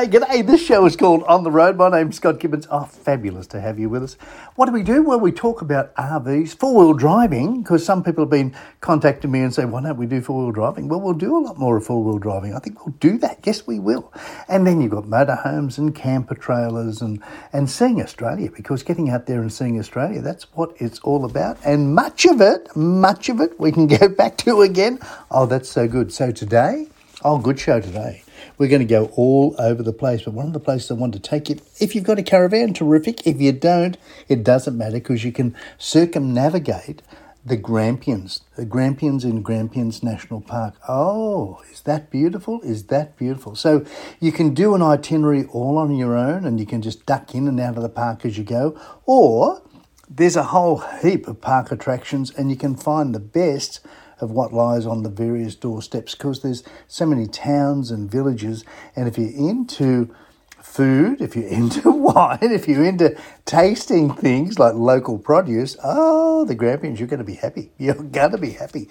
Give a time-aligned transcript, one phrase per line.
[0.00, 0.46] Hey, g'day.
[0.46, 1.76] This show is called On the Road.
[1.76, 2.66] My name's Scott Gibbons.
[2.70, 4.14] Oh, fabulous to have you with us.
[4.54, 5.02] What do we do?
[5.02, 9.40] Well, we talk about RVs, four wheel driving, because some people have been contacting me
[9.40, 10.88] and say, why don't we do four wheel driving?
[10.88, 12.54] Well, we'll do a lot more of four wheel driving.
[12.54, 13.40] I think we'll do that.
[13.44, 14.10] Yes, we will.
[14.48, 17.22] And then you've got motorhomes and camper trailers and,
[17.52, 21.58] and seeing Australia, because getting out there and seeing Australia, that's what it's all about.
[21.62, 24.98] And much of it, much of it, we can go back to again.
[25.30, 26.10] Oh, that's so good.
[26.10, 26.88] So today,
[27.22, 28.22] oh, good show today.
[28.60, 31.14] We're going to go all over the place, but one of the places I want
[31.14, 33.26] to take you, if you've got a caravan, terrific.
[33.26, 33.96] If you don't,
[34.28, 37.00] it doesn't matter because you can circumnavigate
[37.42, 40.74] the Grampians, the Grampians in Grampians National Park.
[40.86, 42.60] Oh, is that beautiful?
[42.60, 43.54] Is that beautiful?
[43.56, 43.82] So
[44.20, 47.48] you can do an itinerary all on your own and you can just duck in
[47.48, 49.62] and out of the park as you go, or
[50.06, 53.80] there's a whole heap of park attractions and you can find the best
[54.22, 58.64] of what lies on the various doorsteps because there's so many towns and villages.
[58.96, 60.14] And if you're into
[60.62, 66.54] food, if you're into wine, if you're into tasting things like local produce, oh, the
[66.54, 67.70] Grampians, you're going to be happy.
[67.78, 68.88] You're going to be happy.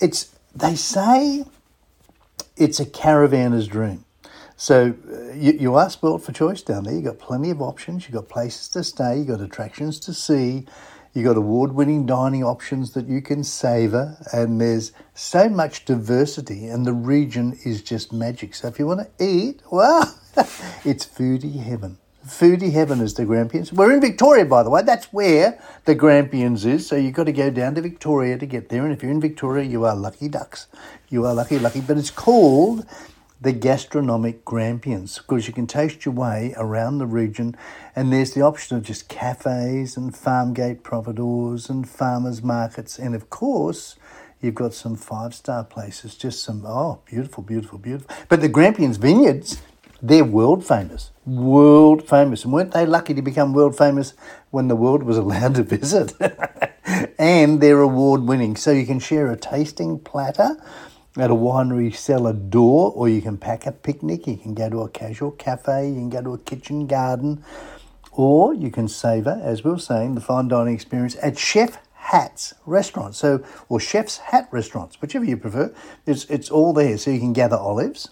[0.00, 1.44] It's they say
[2.56, 4.04] it's a caravanner's dream.
[4.56, 6.92] So uh, you, you are spoilt for choice down there.
[6.92, 8.04] You've got plenty of options.
[8.04, 9.18] You've got places to stay.
[9.18, 10.66] You've got attractions to see.
[11.12, 16.68] You've got award winning dining options that you can savour, and there's so much diversity,
[16.68, 18.54] and the region is just magic.
[18.54, 20.16] So if you want to eat, well,
[20.84, 21.98] it's foodie heaven.
[22.24, 23.72] Foodie heaven is the Grampians.
[23.72, 24.82] We're in Victoria, by the way.
[24.82, 26.86] That's where the Grampians is.
[26.86, 28.84] So you've got to go down to Victoria to get there.
[28.84, 30.68] And if you're in Victoria, you are lucky ducks.
[31.08, 31.80] You are lucky, lucky.
[31.80, 32.86] But it's called
[33.40, 37.56] the gastronomic Grampians because you can taste your way around the region
[37.96, 43.14] and there's the option of just cafes and farm gate providors and farmers markets and
[43.14, 43.96] of course
[44.40, 48.14] you've got some five star places just some oh beautiful beautiful beautiful.
[48.28, 49.62] But the Grampians vineyards
[50.02, 52.44] they're world famous world famous.
[52.44, 54.14] And weren't they lucky to become world famous
[54.50, 56.12] when the world was allowed to visit?
[57.18, 60.56] And they're award winning so you can share a tasting platter
[61.20, 64.82] at a winery cellar door, or you can pack a picnic, you can go to
[64.82, 67.44] a casual cafe, you can go to a kitchen garden,
[68.12, 72.54] or you can savour, as we were saying, the fine dining experience at Chef Hat's
[72.66, 73.14] restaurant.
[73.14, 75.72] So, or Chef's Hat restaurants, whichever you prefer.
[76.06, 76.98] It's, it's all there.
[76.98, 78.08] So you can gather olives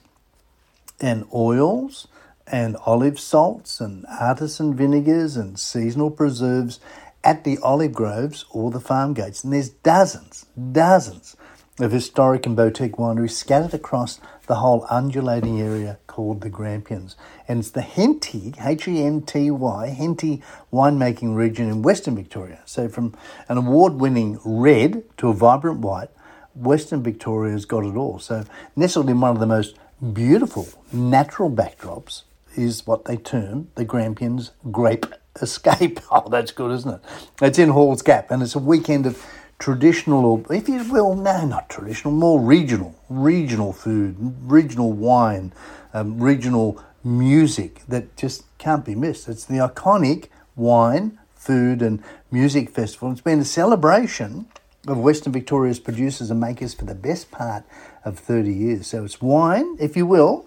[1.00, 2.06] and oils
[2.46, 6.78] and olive salts and artisan vinegars and seasonal preserves
[7.24, 9.42] at the olive groves or the farm gates.
[9.42, 11.36] And there's dozens, dozens
[11.84, 17.16] of historic and boutique wineries scattered across the whole undulating area called the Grampians.
[17.46, 22.60] And it's the Henty, H E N T Y, Henty winemaking region in Western Victoria.
[22.64, 23.14] So from
[23.48, 26.10] an award winning red to a vibrant white,
[26.54, 28.18] Western Victoria's got it all.
[28.18, 29.76] So nestled in one of the most
[30.12, 32.22] beautiful natural backdrops
[32.56, 35.06] is what they term the Grampians Grape
[35.40, 36.00] Escape.
[36.10, 37.00] Oh, that's good, isn't it?
[37.40, 39.24] It's in Halls Gap and it's a weekend of
[39.58, 45.52] traditional, or if you will, no, not traditional, more regional, regional food, regional wine,
[45.92, 49.28] um, regional music that just can't be missed.
[49.28, 53.10] It's the iconic wine, food, and music festival.
[53.10, 54.46] It's been a celebration
[54.86, 57.64] of Western Victoria's producers and makers for the best part
[58.04, 58.86] of 30 years.
[58.86, 60.46] So it's wine, if you will,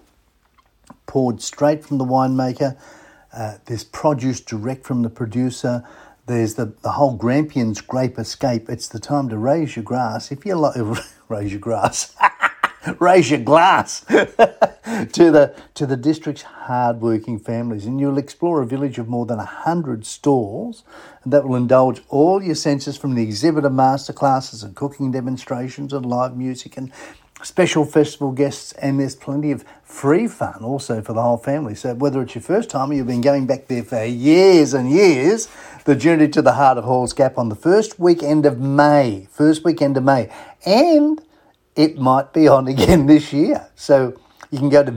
[1.06, 2.76] poured straight from the winemaker.
[3.32, 5.84] Uh, there's produce direct from the producer.
[6.26, 8.68] There's the, the whole Grampians grape escape.
[8.68, 10.30] It's the time to raise your grass.
[10.30, 10.76] If you like,
[11.28, 12.14] raise your grass,
[13.00, 18.98] raise your glass to the to the district's hardworking families, and you'll explore a village
[18.98, 20.84] of more than hundred stalls
[21.26, 26.36] that will indulge all your senses from the exhibitor masterclasses and cooking demonstrations and live
[26.36, 26.92] music and
[27.42, 31.74] special festival guests, and there's plenty of free fun also for the whole family.
[31.74, 34.90] So whether it's your first time or you've been going back there for years and
[34.90, 35.48] years
[35.84, 39.26] the journey to the heart of Halls Gap on the first weekend of May.
[39.30, 40.30] First weekend of May.
[40.64, 41.20] And
[41.74, 43.68] it might be on again this year.
[43.74, 44.18] So
[44.50, 44.92] you can go to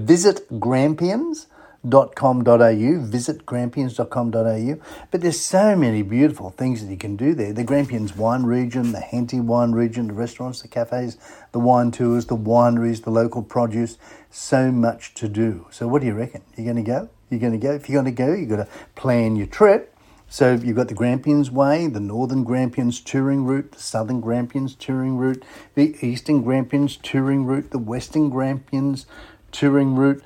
[1.86, 4.86] visitgrampians.com.au, visitgrampians.com.au.
[5.12, 7.54] But there's so many beautiful things that you can do there.
[7.54, 11.18] The Grampians wine region, the Henty wine region, the restaurants, the cafes,
[11.52, 13.98] the wine tours, the wineries, the local produce.
[14.30, 15.68] So much to do.
[15.72, 16.42] So what do you reckon?
[16.58, 17.10] You're going to go?
[17.30, 17.74] You're going to go?
[17.74, 19.96] If you're going to go, you've got to plan your trip
[20.28, 25.18] so you've got the Grampians Way, the Northern Grampians touring route, the Southern Grampians touring
[25.18, 25.44] route,
[25.76, 29.06] the Eastern Grampians touring route, the Western Grampians
[29.52, 30.24] touring route.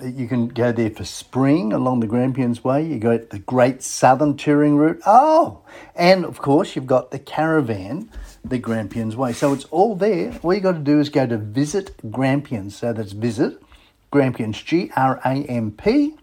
[0.00, 2.86] You can go there for spring along the Grampians Way.
[2.86, 5.00] You got the Great Southern touring route.
[5.06, 5.62] Oh,
[5.94, 8.10] and of course you've got the caravan,
[8.44, 9.32] the Grampians Way.
[9.32, 10.38] So it's all there.
[10.42, 12.76] All you got to do is go to visit Grampians.
[12.76, 13.62] So that's visit
[14.10, 16.16] Grampians, G R A M P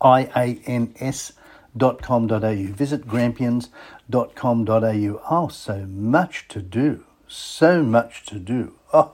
[0.00, 1.32] I A N S
[1.76, 2.54] dot com dot au.
[2.54, 3.70] Visit Grampians
[4.10, 5.22] dot com dot au.
[5.30, 7.04] Oh, so much to do.
[7.28, 8.74] So much to do.
[8.92, 9.12] Oh,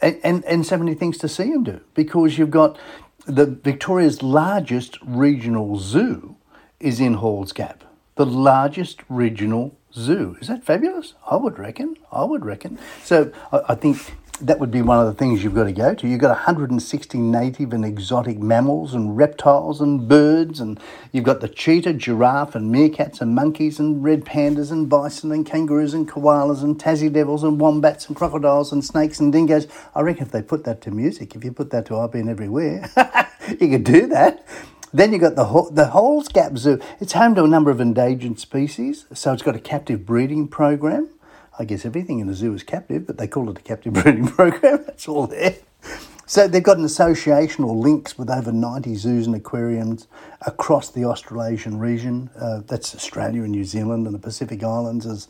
[0.00, 2.78] and, and, and so many things to see and do because you've got
[3.26, 6.36] the Victoria's largest regional zoo
[6.80, 7.84] is in Halls Gap,
[8.16, 10.36] the largest regional zoo.
[10.40, 11.14] Is that fabulous?
[11.30, 11.96] I would reckon.
[12.10, 12.78] I would reckon.
[13.02, 15.94] So I, I think that would be one of the things you've got to go
[15.94, 16.08] to.
[16.08, 20.80] You've got 160 native and exotic mammals and reptiles and birds, and
[21.12, 25.46] you've got the cheetah, giraffe, and meerkats and monkeys and red pandas and bison and
[25.46, 29.68] kangaroos and koalas and Tassie devils and wombats and crocodiles and snakes and dingoes.
[29.94, 32.28] I reckon if they put that to music, if you put that to I've Been
[32.28, 32.90] Everywhere,
[33.60, 34.44] you could do that.
[34.94, 36.78] Then you've got the, the Halls Gap Zoo.
[37.00, 41.08] It's home to a number of endangered species, so it's got a captive breeding program.
[41.58, 44.28] I guess everything in a zoo is captive, but they call it a captive breeding
[44.28, 44.84] program.
[44.86, 45.56] That's all there.
[46.26, 50.06] So they've got an association or links with over 90 zoos and aquariums
[50.46, 52.30] across the Australasian region.
[52.40, 55.04] Uh, that's Australia and New Zealand and the Pacific Islands.
[55.04, 55.28] As,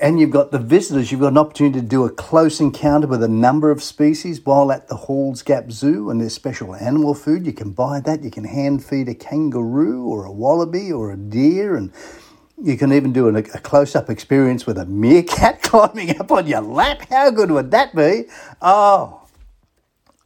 [0.00, 3.22] and you've got the visitors, you've got an opportunity to do a close encounter with
[3.22, 7.46] a number of species while at the Halls Gap Zoo and there's special animal food.
[7.46, 8.24] You can buy that.
[8.24, 11.92] You can hand feed a kangaroo or a wallaby or a deer and
[12.62, 16.46] you can even do a, a close up experience with a meerkat climbing up on
[16.46, 17.02] your lap.
[17.08, 18.24] How good would that be?
[18.60, 19.22] Oh,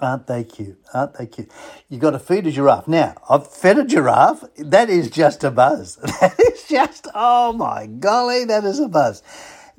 [0.01, 0.79] aren't they cute?
[0.93, 1.51] Aren't they cute?
[1.89, 2.89] You've got to feed a giraffe.
[2.89, 4.45] Now, I've fed a giraffe.
[4.57, 5.99] That is just a buzz.
[6.21, 9.23] That is just, oh my golly, that is a buzz.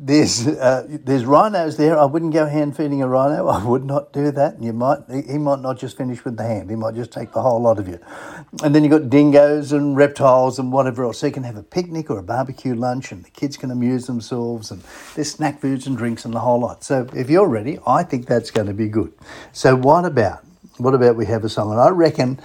[0.05, 1.97] There's uh, there's rhinos there.
[1.97, 3.47] I wouldn't go hand feeding a rhino.
[3.47, 4.55] I would not do that.
[4.55, 6.69] And you might he might not just finish with the hand.
[6.69, 7.99] He might just take the whole lot of you.
[8.61, 11.19] And then you've got dingoes and reptiles and whatever else.
[11.19, 14.05] So you can have a picnic or a barbecue lunch, and the kids can amuse
[14.05, 14.71] themselves.
[14.71, 14.83] And
[15.15, 16.83] there's snack foods and drinks and the whole lot.
[16.83, 19.13] So if you're ready, I think that's going to be good.
[19.53, 20.43] So what about
[20.79, 21.71] what about we have a song?
[21.71, 22.41] And I reckon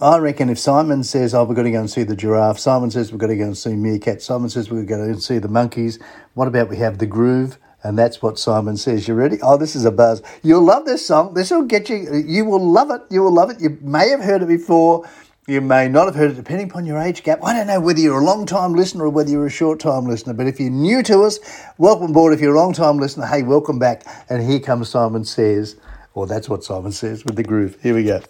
[0.00, 2.90] I reckon if Simon says, "Oh, we've got to go and see the giraffe," Simon
[2.90, 5.22] says, "We've got to go and see meerkat," Simon says, "We've got to go and
[5.22, 5.98] see the monkeys."
[6.34, 7.58] What about we have the groove?
[7.82, 9.06] And that's what Simon says.
[9.06, 9.38] You ready?
[9.42, 10.22] Oh, this is a buzz.
[10.42, 11.34] You'll love this song.
[11.34, 12.24] This will get you.
[12.26, 13.02] You will love it.
[13.10, 13.60] You will love it.
[13.60, 15.06] You may have heard it before.
[15.46, 17.44] You may not have heard it, depending upon your age gap.
[17.44, 20.06] I don't know whether you're a long time listener or whether you're a short time
[20.06, 21.38] listener, but if you're new to us,
[21.76, 22.32] welcome aboard.
[22.32, 24.04] If you're a long time listener, hey, welcome back.
[24.30, 25.76] And here comes Simon Says,
[26.14, 27.76] or that's what Simon says with the groove.
[27.82, 28.22] Here we go.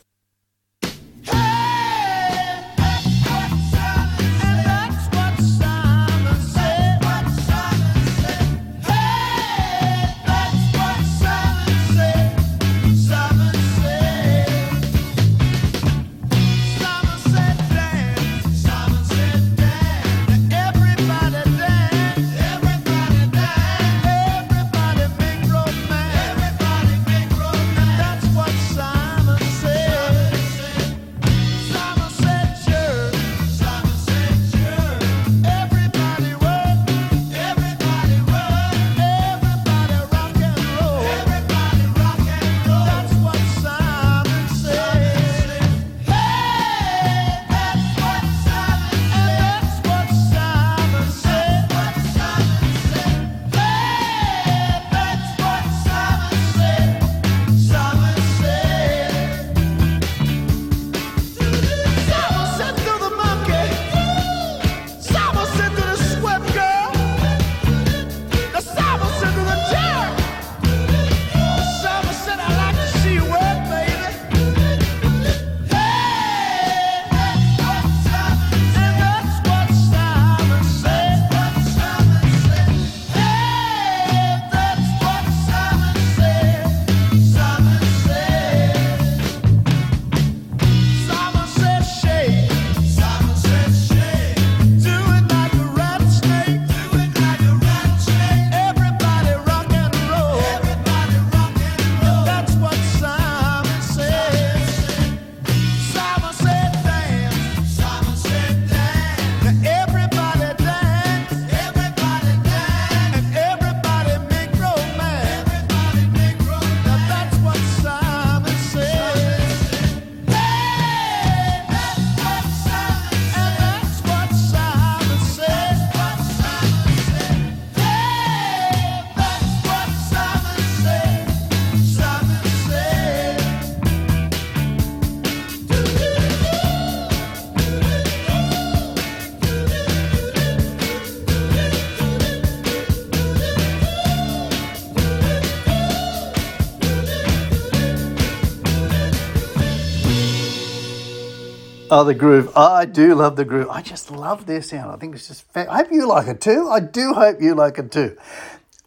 [151.97, 152.51] Oh, the groove.
[152.57, 153.69] I do love the groove.
[153.71, 154.91] I just love their sound.
[154.91, 155.45] I think it's just.
[155.53, 156.69] Fa- I hope you like it too.
[156.69, 158.17] I do hope you like it too.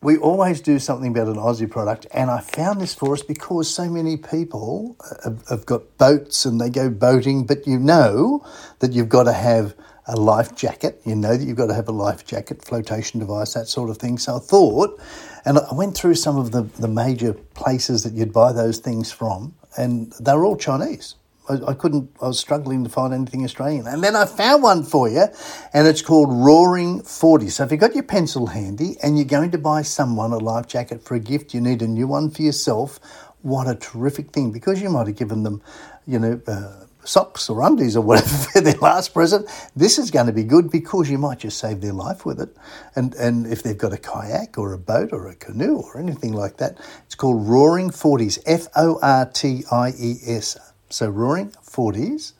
[0.01, 3.73] We always do something about an Aussie product, and I found this for us because
[3.73, 8.45] so many people uh, have, have got boats and they go boating, but you know
[8.79, 9.73] that you've got to have
[10.07, 10.99] a life jacket.
[11.05, 13.99] You know that you've got to have a life jacket, flotation device, that sort of
[13.99, 14.17] thing.
[14.17, 14.99] So I thought,
[15.45, 19.13] and I went through some of the, the major places that you'd buy those things
[19.13, 21.15] from, and they were all Chinese.
[21.49, 23.87] I, I couldn't, I was struggling to find anything Australian.
[23.87, 25.25] And then I found one for you,
[25.73, 27.49] and it's called Roaring 40.
[27.49, 30.67] So if you've got your pencil handy and you're going to buy someone a life
[30.67, 32.99] jacket for a gift, you need a new one for yourself.
[33.41, 35.61] What a terrific thing because you might have given them,
[36.05, 39.47] you know, uh, socks or undies or whatever for their last present.
[39.75, 42.55] This is going to be good because you might just save their life with it.
[42.95, 46.33] And and if they've got a kayak or a boat or a canoe or anything
[46.33, 48.39] like that, it's called Roaring Forties.
[48.45, 50.57] F O R T I E S.
[50.89, 52.33] So Roaring Forties.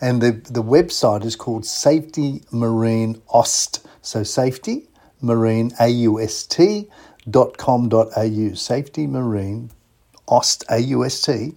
[0.00, 3.86] And the, the website is called Safety Marine Aust.
[4.02, 4.88] So Safety
[5.20, 6.88] Marine A U S T
[7.28, 8.54] dot com dot au.
[8.54, 9.70] Safety Marine
[10.28, 11.54] Aust A U S T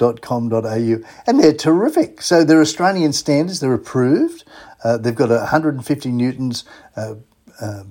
[0.00, 2.22] au, and they're terrific.
[2.22, 4.44] So they're Australian standards, they're approved.
[4.84, 6.64] Uh, they've got 150 newtons
[6.96, 7.14] uh,
[7.60, 7.84] uh,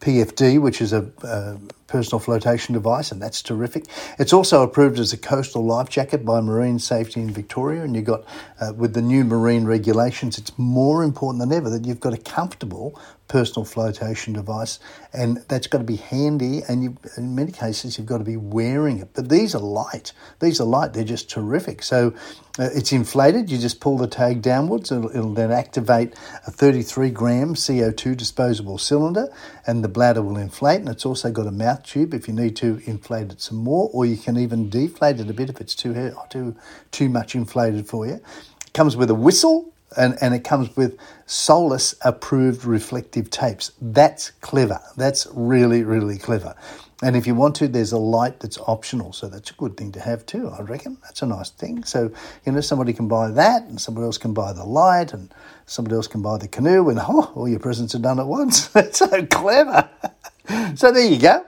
[0.00, 1.56] PFD, which is a uh,
[1.94, 3.84] personal flotation device, and that's terrific.
[4.18, 8.04] It's also approved as a coastal life jacket by Marine Safety in Victoria, and you've
[8.04, 8.24] got,
[8.60, 12.16] uh, with the new marine regulations, it's more important than ever that you've got a
[12.16, 14.78] comfortable personal flotation device,
[15.12, 16.62] and that's got to be handy.
[16.68, 19.10] And you, in many cases, you've got to be wearing it.
[19.14, 20.12] But these are light.
[20.40, 20.92] These are light.
[20.92, 21.82] They're just terrific.
[21.82, 22.14] So
[22.58, 23.50] uh, it's inflated.
[23.50, 24.92] You just pull the tag downwards.
[24.92, 26.14] It'll, it'll, then activate
[26.46, 29.28] a 33 gram CO2 disposable cylinder,
[29.66, 30.80] and the bladder will inflate.
[30.80, 33.90] And it's also got a mouth tube if you need to inflate it some more,
[33.92, 36.56] or you can even deflate it a bit if it's too too
[36.90, 38.14] too much inflated for you.
[38.14, 43.72] It comes with a whistle and, and it comes with SOLAS approved reflective tapes.
[43.80, 44.80] That's clever.
[44.96, 46.54] That's really, really clever.
[47.02, 49.12] And if you want to, there's a light that's optional.
[49.12, 50.96] So that's a good thing to have too, I reckon.
[51.02, 51.84] That's a nice thing.
[51.84, 52.10] So,
[52.46, 55.32] you know, somebody can buy that and somebody else can buy the light and
[55.66, 58.68] somebody else can buy the canoe and oh, all your presents are done at once.
[58.74, 59.88] that's so clever.
[60.76, 61.44] so there you go.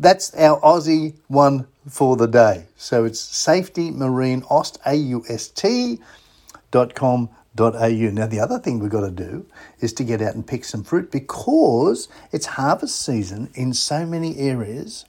[0.00, 2.66] That's our Aussie one for the day.
[2.76, 4.78] So it's Safety Marine Aust,
[6.70, 7.28] dot com
[7.58, 7.88] au.
[7.88, 9.44] Now, the other thing we've got to do
[9.80, 14.38] is to get out and pick some fruit because it's harvest season in so many
[14.38, 15.04] areas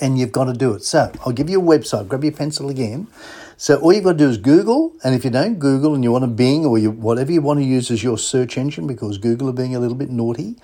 [0.00, 0.82] and you've got to do it.
[0.82, 2.08] So, I'll give you a website.
[2.08, 3.08] Grab your pencil again.
[3.56, 6.10] So, all you've got to do is Google, and if you don't Google and you
[6.10, 9.16] want to Bing or you, whatever you want to use as your search engine, because
[9.16, 10.56] Google are being a little bit naughty,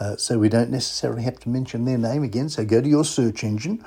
[0.00, 2.48] uh, so we don't necessarily have to mention their name again.
[2.48, 3.84] So, go to your search engine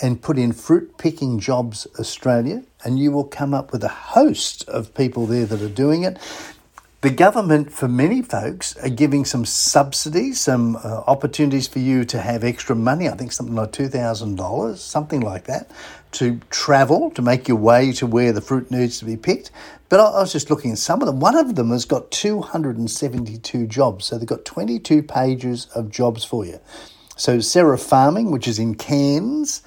[0.00, 4.68] and put in Fruit Picking Jobs Australia, and you will come up with a host
[4.68, 6.16] of people there that are doing it.
[7.04, 12.18] The government, for many folks, are giving some subsidies, some uh, opportunities for you to
[12.18, 13.10] have extra money.
[13.10, 15.70] I think something like $2,000, something like that,
[16.12, 19.50] to travel, to make your way to where the fruit needs to be picked.
[19.90, 21.20] But I, I was just looking at some of them.
[21.20, 24.06] One of them has got 272 jobs.
[24.06, 26.58] So they've got 22 pages of jobs for you.
[27.18, 29.60] So Sarah Farming, which is in Cairns,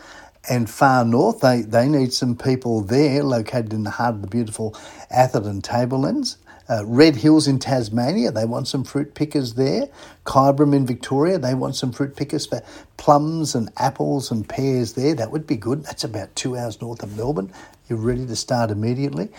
[0.50, 4.28] and far north, they, they need some people there, located in the heart of the
[4.28, 4.76] beautiful
[5.12, 6.38] Atherton Tablelands.
[6.70, 9.90] Uh, Red Hills in Tasmania, they want some fruit pickers there.
[10.26, 12.62] Kyabram in Victoria, they want some fruit pickers for
[12.98, 15.16] plums and apples and pears there.
[15.16, 15.84] That would be good.
[15.84, 17.52] That's about two hours north of Melbourne.
[17.90, 19.30] You're ready to start immediately.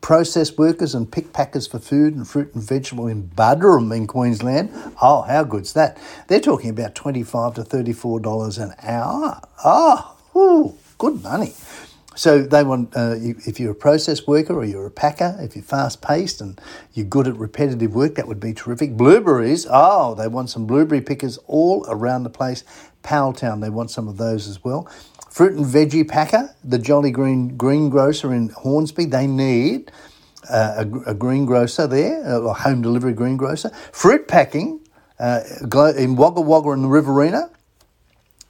[0.00, 4.70] Process workers and pick packers for food and fruit and vegetable in Buderim in Queensland.
[5.02, 5.98] Oh, how good's that?
[6.28, 9.40] They're talking about 25 to $34 an hour.
[9.64, 11.54] Oh, Ooh, good money.
[12.16, 15.62] So they want, uh, if you're a process worker or you're a packer, if you're
[15.62, 16.58] fast paced and
[16.94, 18.96] you're good at repetitive work, that would be terrific.
[18.96, 22.64] Blueberries, oh, they want some blueberry pickers all around the place.
[23.04, 24.90] Powelltown, they want some of those as well.
[25.30, 29.92] Fruit and veggie packer, the Jolly Green Greengrocer in Hornsby, they need
[30.48, 33.70] uh, a, a, greengrocer there, a home delivery greengrocer.
[33.92, 34.80] Fruit packing
[35.18, 35.42] uh,
[35.96, 37.50] in Wagga Wagga and the Riverina,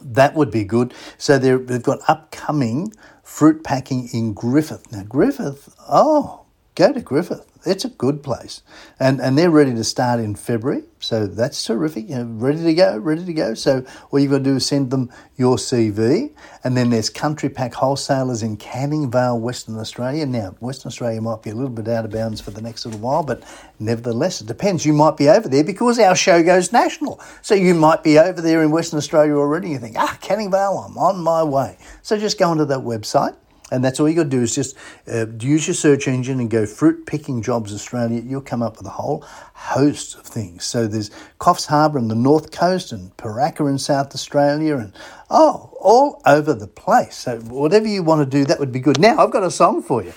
[0.00, 0.94] that would be good.
[1.18, 2.92] So they've got upcoming
[3.36, 4.90] fruit packing in Griffith.
[4.90, 7.46] Now, Griffith, oh, go to Griffith.
[7.66, 8.62] It's a good place.
[9.00, 10.85] And, and they're ready to start in February.
[11.00, 12.08] So that's terrific.
[12.08, 13.54] You know, ready to go, ready to go.
[13.54, 16.32] So all you've got to do is send them your CV.
[16.64, 20.26] And then there's Country Pack Wholesalers in Canning Vale, Western Australia.
[20.26, 23.00] Now, Western Australia might be a little bit out of bounds for the next little
[23.00, 23.42] while, but
[23.78, 24.87] nevertheless, it depends.
[24.87, 27.20] You might be over there because our show goes national.
[27.42, 29.70] So you might be over there in Western Australia already.
[29.70, 31.78] You think, ah, Canning Vale, I'm on my way.
[32.02, 33.37] So just go onto that website
[33.70, 34.76] And that's all you got to do is just
[35.12, 38.23] uh, use your search engine and go fruit picking jobs Australia.
[38.25, 39.23] You'll come up with a whole
[39.54, 40.64] host of things.
[40.64, 44.92] So there's Coffs Harbour on the north coast and Paraka in South Australia and
[45.30, 47.16] oh, all over the place.
[47.16, 49.00] So whatever you want to do, that would be good.
[49.00, 50.12] Now I've got a song for you,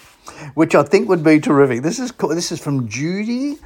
[0.54, 1.82] which I think would be terrific.
[1.82, 3.58] This is this is from Judy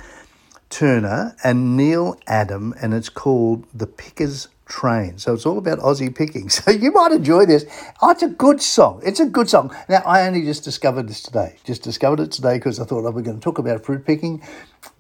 [0.74, 5.20] Turner and Neil Adam, and it's called The Pickers Train.
[5.20, 6.50] So it's all about Aussie picking.
[6.50, 7.64] So you might enjoy this.
[8.02, 9.00] Oh, it's a good song.
[9.06, 9.76] It's a good song.
[9.88, 11.58] Now, I only just discovered this today.
[11.64, 14.42] Just discovered it today because I thought, oh, we're going to talk about fruit picking.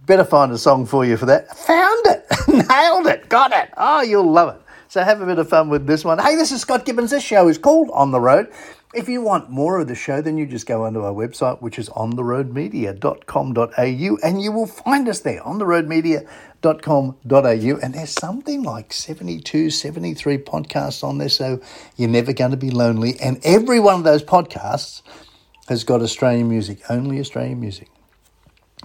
[0.05, 1.57] Better find a song for you for that.
[1.57, 2.25] Found it.
[2.69, 3.27] Nailed it.
[3.27, 3.71] Got it.
[3.75, 4.61] Oh, you'll love it.
[4.93, 6.19] So have a bit of fun with this one.
[6.19, 7.09] Hey, this is Scott Gibbons.
[7.09, 8.51] This show is called On the Road.
[8.93, 11.79] If you want more of the show, then you just go onto our website, which
[11.79, 17.79] is ontheroadmedia.com.au, and you will find us there, ontheroadmedia.com.au.
[17.81, 21.59] And there's something like 72, 73 podcasts on there, so
[21.97, 23.19] you're never going to be lonely.
[23.19, 25.01] And every one of those podcasts
[25.69, 27.89] has got Australian music, only Australian music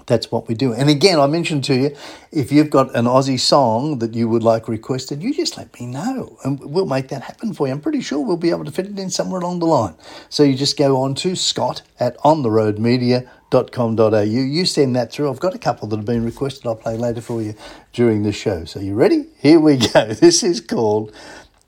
[0.09, 0.73] that's what we do.
[0.73, 1.95] And again, I mentioned to you,
[2.33, 5.87] if you've got an Aussie song that you would like requested, you just let me
[5.87, 7.73] know and we'll make that happen for you.
[7.73, 9.95] I'm pretty sure we'll be able to fit it in somewhere along the line.
[10.29, 14.23] So you just go on to Scott at ontheroadmedia.com.au.
[14.23, 15.31] You send that through.
[15.31, 16.67] I've got a couple that have been requested.
[16.67, 17.55] I'll play later for you
[17.93, 18.65] during the show.
[18.65, 19.27] So you ready?
[19.39, 20.15] Here we go.
[20.29, 21.13] This is called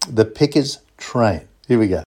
[0.08, 1.42] The Pickers Train.
[1.68, 2.02] Here we go.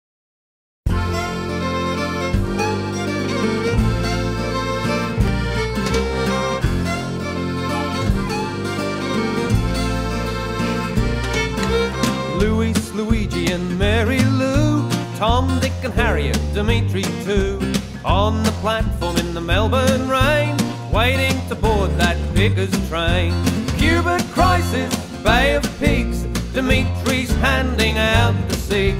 [15.23, 17.57] Tom, Dick and Harriet, Dimitri too,
[18.03, 20.57] on the platform in the Melbourne rain,
[20.91, 23.31] waiting to board that Pickers train.
[23.77, 24.93] Cuba crisis,
[25.23, 28.97] Bay of Pigs, Dimitri's handing out the six.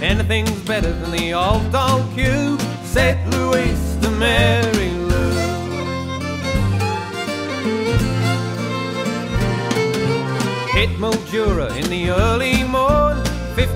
[0.00, 5.13] Anything's better than the old old queue, said Louis to Mary Lou.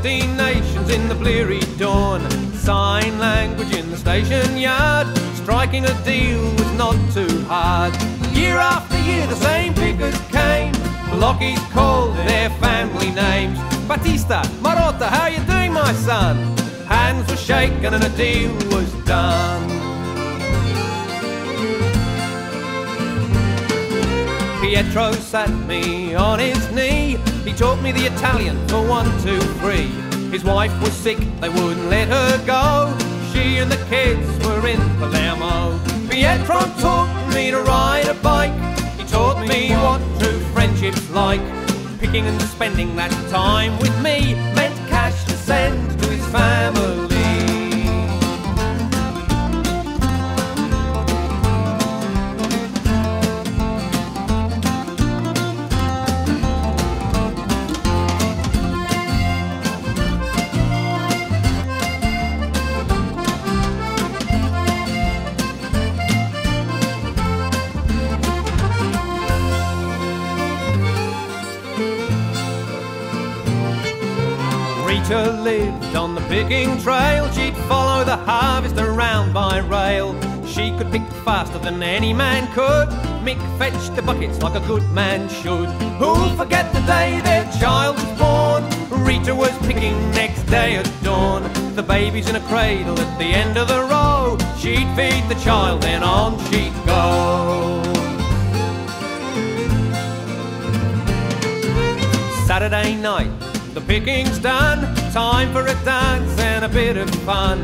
[0.00, 2.20] Fifteen nations in the bleary dawn.
[2.52, 5.08] Sign language in the station yard.
[5.34, 7.92] Striking a deal was not too hard.
[8.32, 10.72] Year after year, the same pickers came.
[11.10, 13.58] Blockies called their family names.
[13.88, 16.36] Batista, Marotta, how you doing, my son?
[16.86, 19.68] Hands were shaken and a deal was done.
[24.60, 27.18] Pietro sat me on his knee.
[27.48, 29.86] He taught me the Italian for one, two, three.
[30.30, 32.94] His wife was sick, they wouldn't let her go.
[33.32, 35.80] She and the kids were in Palermo.
[36.10, 38.52] Pietro taught me to ride a bike.
[38.98, 41.40] He taught me what true friendship's like.
[41.98, 47.17] Picking and spending that time with me meant cash to send to his family.
[75.48, 77.30] Lived on the picking trail.
[77.32, 80.08] She'd follow the harvest around by rail.
[80.44, 82.88] She could pick faster than any man could.
[83.26, 85.70] Mick fetched the buckets like a good man should.
[86.00, 88.62] Who'll forget the day their child was born?
[89.06, 91.42] Rita was picking next day at dawn.
[91.74, 94.36] The baby's in a cradle at the end of the row.
[94.58, 97.82] She'd feed the child, then on she'd go.
[102.46, 103.32] Saturday night,
[103.72, 104.97] the picking's done.
[105.18, 107.58] Time for a dance and a bit of fun.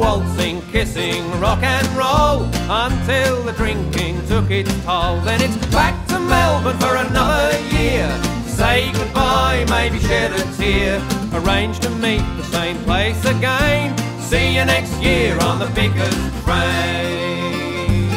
[0.00, 5.20] Waltzing, kissing, rock and roll until the drinking took its toll.
[5.20, 8.08] Then it's back to Melbourne for another year.
[8.46, 10.96] Say goodbye, maybe shed a tear.
[11.34, 13.94] Arrange to meet the same place again.
[14.20, 18.08] See you next year on the Pickers train.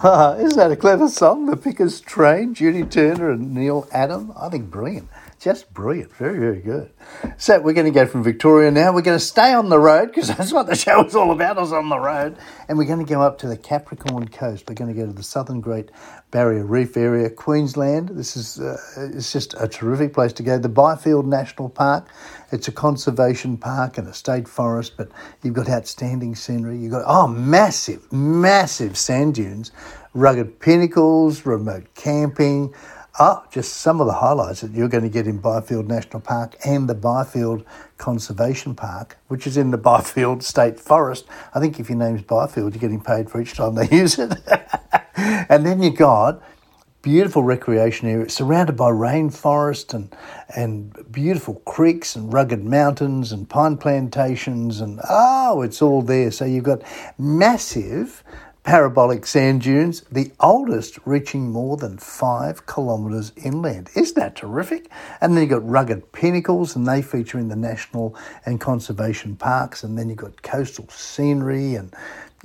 [0.38, 1.44] Isn't that a clever song?
[1.44, 4.32] The Pickers Train, Judy Turner and Neil Adam.
[4.34, 5.08] I think brilliant.
[5.40, 6.14] Just brilliant.
[6.16, 6.90] Very, very good.
[7.38, 8.92] So we're going to go from Victoria now.
[8.92, 11.58] We're going to stay on the road because that's what the show is all about,
[11.58, 12.36] is on the road.
[12.68, 14.66] And we're going to go up to the Capricorn Coast.
[14.68, 15.90] We're going to go to the Southern Great
[16.30, 18.10] Barrier Reef area, Queensland.
[18.10, 20.58] This is uh, it's just a terrific place to go.
[20.58, 22.08] The Byfield National Park.
[22.52, 25.08] It's a conservation park and a state forest, but
[25.42, 26.76] you've got outstanding scenery.
[26.76, 29.72] You've got oh, massive, massive sand dunes,
[30.12, 32.74] rugged pinnacles, remote camping.
[33.18, 36.56] Oh, just some of the highlights that you're going to get in Byfield National Park
[36.64, 37.64] and the Byfield
[37.98, 41.26] Conservation Park, which is in the Byfield State Forest.
[41.54, 44.32] I think if your name's Byfield, you're getting paid for each time they use it.
[45.16, 46.42] and then you've got
[47.02, 50.14] beautiful recreation area surrounded by rainforest and
[50.54, 56.44] and beautiful creeks and rugged mountains and pine plantations and oh it's all there so
[56.44, 56.82] you've got
[57.16, 58.22] massive
[58.70, 63.90] parabolic sand dunes, the oldest reaching more than five kilometres inland.
[63.96, 64.88] Isn't that terrific?
[65.20, 68.14] And then you've got rugged pinnacles, and they feature in the national
[68.46, 69.82] and conservation parks.
[69.82, 71.92] And then you've got coastal scenery, and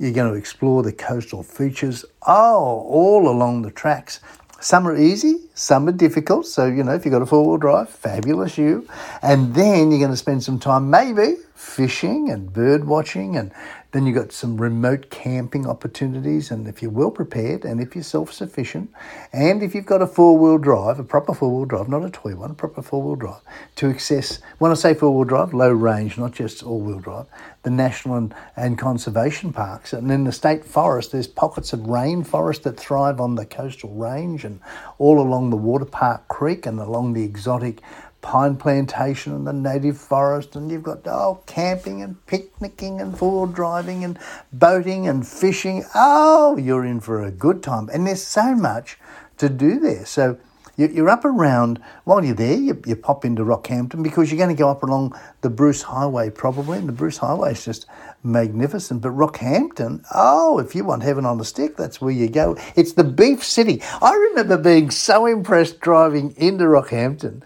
[0.00, 2.04] you're going to explore the coastal features.
[2.26, 4.18] Oh, all along the tracks.
[4.58, 6.46] Some are easy, some are difficult.
[6.46, 8.88] So, you know, if you've got a four wheel drive, fabulous you.
[9.22, 13.52] And then you're going to spend some time maybe fishing and bird watching and
[13.96, 18.04] then you've got some remote camping opportunities, and if you're well prepared, and if you're
[18.04, 18.92] self sufficient,
[19.32, 22.10] and if you've got a four wheel drive, a proper four wheel drive, not a
[22.10, 23.40] toy one, a proper four wheel drive,
[23.76, 27.24] to access, when I say four wheel drive, low range, not just all wheel drive,
[27.62, 29.94] the national and, and conservation parks.
[29.94, 34.44] And in the state forest, there's pockets of rainforest that thrive on the coastal range
[34.44, 34.60] and
[34.98, 37.80] all along the water park Creek and along the exotic
[38.26, 43.46] pine plantation and the native forest, and you've got oh, camping and picnicking and four
[43.46, 44.18] driving and
[44.52, 45.84] boating and fishing.
[45.94, 47.88] Oh, you're in for a good time.
[47.92, 48.98] And there's so much
[49.38, 50.04] to do there.
[50.04, 50.40] So
[50.76, 54.60] you're up around, while you're there, you, you pop into Rockhampton because you're going to
[54.60, 57.86] go up along the Bruce Highway probably, and the Bruce Highway is just
[58.24, 59.02] magnificent.
[59.02, 62.58] But Rockhampton, oh, if you want heaven on a stick, that's where you go.
[62.74, 63.80] It's the beef city.
[64.02, 67.42] I remember being so impressed driving into Rockhampton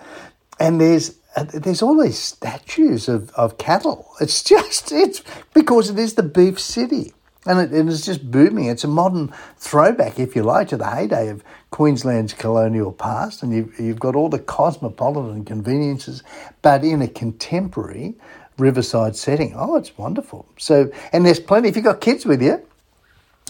[0.60, 4.10] and there's uh, there's all these statues of, of cattle.
[4.20, 5.22] It's just it's
[5.54, 7.14] because it is the beef city.
[7.46, 8.66] And it, it is just booming.
[8.66, 13.42] It's a modern throwback, if you like, to the heyday of Queensland's colonial past.
[13.42, 16.22] And you've, you've got all the cosmopolitan conveniences,
[16.60, 18.14] but in a contemporary
[18.58, 19.54] riverside setting.
[19.56, 20.46] Oh, it's wonderful.
[20.58, 21.70] So, and there's plenty.
[21.70, 22.62] If you've got kids with you,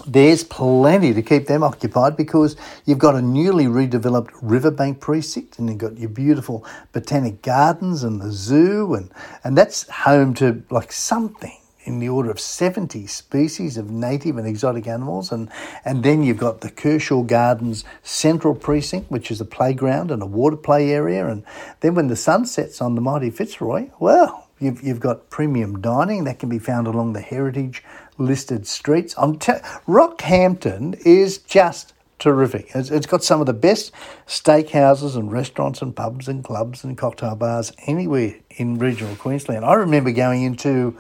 [0.07, 5.69] there's plenty to keep them occupied because you've got a newly redeveloped riverbank precinct and
[5.69, 9.11] you've got your beautiful botanic gardens and the zoo and,
[9.45, 14.47] and that's home to like something in the order of 70 species of native and
[14.47, 15.33] exotic animals.
[15.33, 15.51] And,
[15.85, 20.27] and then you've got the Kershaw Gardens Central Precinct which is a playground and a
[20.27, 21.27] water play area.
[21.27, 21.45] And
[21.81, 26.25] then when the sun sets on the mighty Fitzroy, well, You've, you've got premium dining
[26.25, 27.83] that can be found along the heritage
[28.19, 29.15] listed streets.
[29.17, 29.55] I'm te-
[29.89, 32.71] Rockhampton is just terrific.
[32.75, 33.93] It's, it's got some of the best
[34.27, 39.65] steakhouses and restaurants and pubs and clubs and cocktail bars anywhere in regional Queensland.
[39.65, 40.97] I remember going into,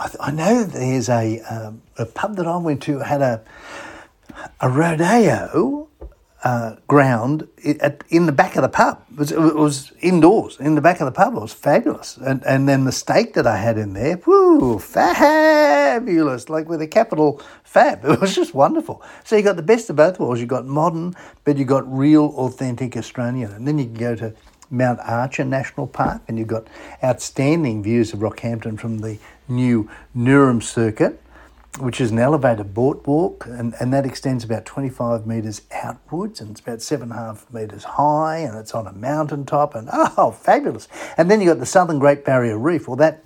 [0.00, 3.42] I, I know there's a, um, a pub that I went to had a,
[4.60, 5.87] a rodeo
[6.44, 9.02] uh, ground in the back of the pub.
[9.10, 11.34] It was, it was, indoors in the back of the pub.
[11.34, 12.16] It was fabulous.
[12.16, 16.86] And, and then the steak that I had in there, whoo, fabulous, like with a
[16.86, 18.04] capital fab.
[18.08, 19.02] It was just wonderful.
[19.24, 20.40] So you got the best of both worlds.
[20.40, 23.50] You got modern, but you got real, authentic Australian.
[23.52, 24.34] And then you can go to
[24.70, 26.66] Mount Archer National Park, and you've got
[27.02, 31.20] outstanding views of Rockhampton from the new Nurim circuit
[31.78, 36.60] which is an elevated boardwalk, and, and that extends about 25 metres outwards, and it's
[36.60, 40.32] about seven and a half metres high, and it's on a mountain top, and oh,
[40.32, 40.88] fabulous!
[41.16, 42.88] And then you've got the Southern Great Barrier Reef.
[42.88, 43.22] Well, that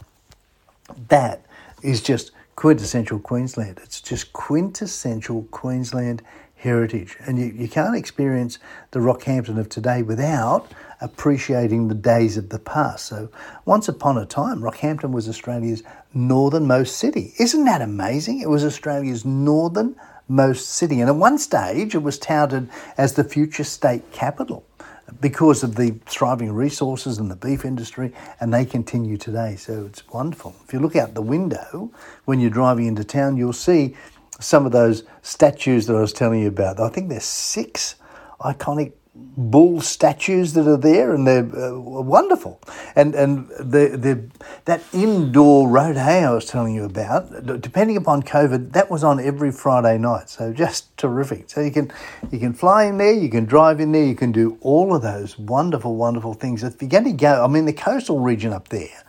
[1.09, 1.46] that
[1.83, 3.81] is just quintessential Queensland.
[3.83, 6.22] It's just quintessential Queensland
[6.62, 8.61] heritage, and you, you can't experience
[8.92, 10.70] the Rockhampton of today without
[11.01, 13.07] appreciating the days of the past.
[13.07, 13.31] So,
[13.64, 15.83] once upon a time, Rockhampton was Australia's
[16.14, 17.35] northernmost city.
[17.40, 18.40] Isn't that amazing?
[18.40, 23.64] It was Australia's northernmost city, and at one stage, it was touted as the future
[23.64, 24.64] state capital
[25.20, 29.57] because of the thriving resources and the beef industry, and they continue today.
[29.57, 30.55] So it's wonderful.
[30.64, 31.90] If you look out the window
[32.25, 33.96] when you're driving into town, you'll see
[34.42, 36.81] some of those statues that I was telling you about.
[36.81, 37.96] I think there's six
[38.40, 42.61] iconic bull statues that are there, and they're uh, wonderful.
[42.96, 44.24] And and the the
[44.64, 49.52] that indoor rodeo I was telling you about, depending upon COVID, that was on every
[49.52, 50.31] Friday night.
[50.31, 51.50] So just terrific.
[51.50, 51.92] So you can
[52.31, 55.02] you can fly in there, you can drive in there, you can do all of
[55.02, 56.62] those wonderful, wonderful things.
[56.62, 59.05] If you're going to go, I mean, the coastal region up there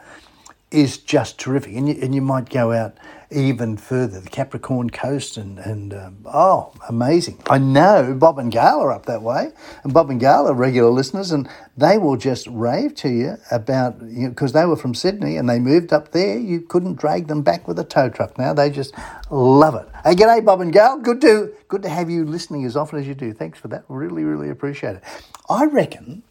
[0.74, 2.98] is just terrific, and you, and you might go out
[3.32, 7.42] even further, the Capricorn Coast, and, and um, oh, amazing.
[7.50, 9.52] I know Bob and Gail are up that way,
[9.84, 14.00] and Bob and Gail are regular listeners, and they will just rave to you about,
[14.00, 16.38] because you know, they were from Sydney and they moved up there.
[16.38, 18.54] You couldn't drag them back with a tow truck now.
[18.54, 18.94] They just
[19.30, 19.88] love it.
[20.04, 21.00] Hey, g'day, Bob and Gail.
[21.00, 23.34] Good to, good to have you listening as often as you do.
[23.34, 23.84] Thanks for that.
[23.88, 25.04] Really, really appreciate it.
[25.50, 26.24] I reckon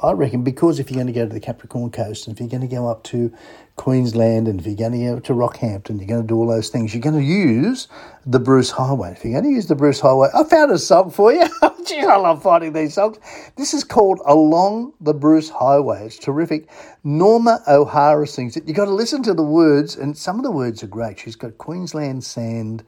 [0.00, 2.48] I reckon because if you're going to go to the Capricorn Coast and if you're
[2.48, 3.32] going to go up to
[3.78, 6.68] Queensland and if you're going to go to Rockhampton, you're going to do all those
[6.68, 7.88] things, you're going to use
[8.26, 9.12] the Bruce Highway.
[9.12, 11.46] If you're going to use the Bruce Highway, I found a song for you.
[11.86, 13.16] Gee, I love finding these songs.
[13.56, 16.04] This is called Along the Bruce Highway.
[16.04, 16.68] It's terrific.
[17.04, 18.66] Norma O'Hara sings it.
[18.66, 21.20] You've got to listen to the words, and some of the words are great.
[21.20, 22.84] She's got Queensland sand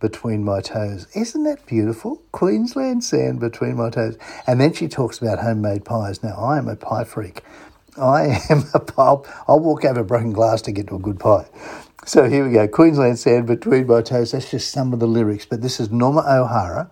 [0.00, 1.06] between my toes.
[1.14, 2.20] Isn't that beautiful?
[2.32, 4.18] Queensland sand between my toes.
[4.46, 6.22] And then she talks about homemade pies.
[6.22, 7.42] Now, I am a pie freak.
[7.96, 9.16] I am a pie.
[9.48, 11.46] I'll walk over broken glass to get to a good pie.
[12.04, 12.66] So here we go.
[12.66, 14.32] Queensland sand between my toes.
[14.32, 15.46] That's just some of the lyrics.
[15.46, 16.90] But this is Norma O'Hara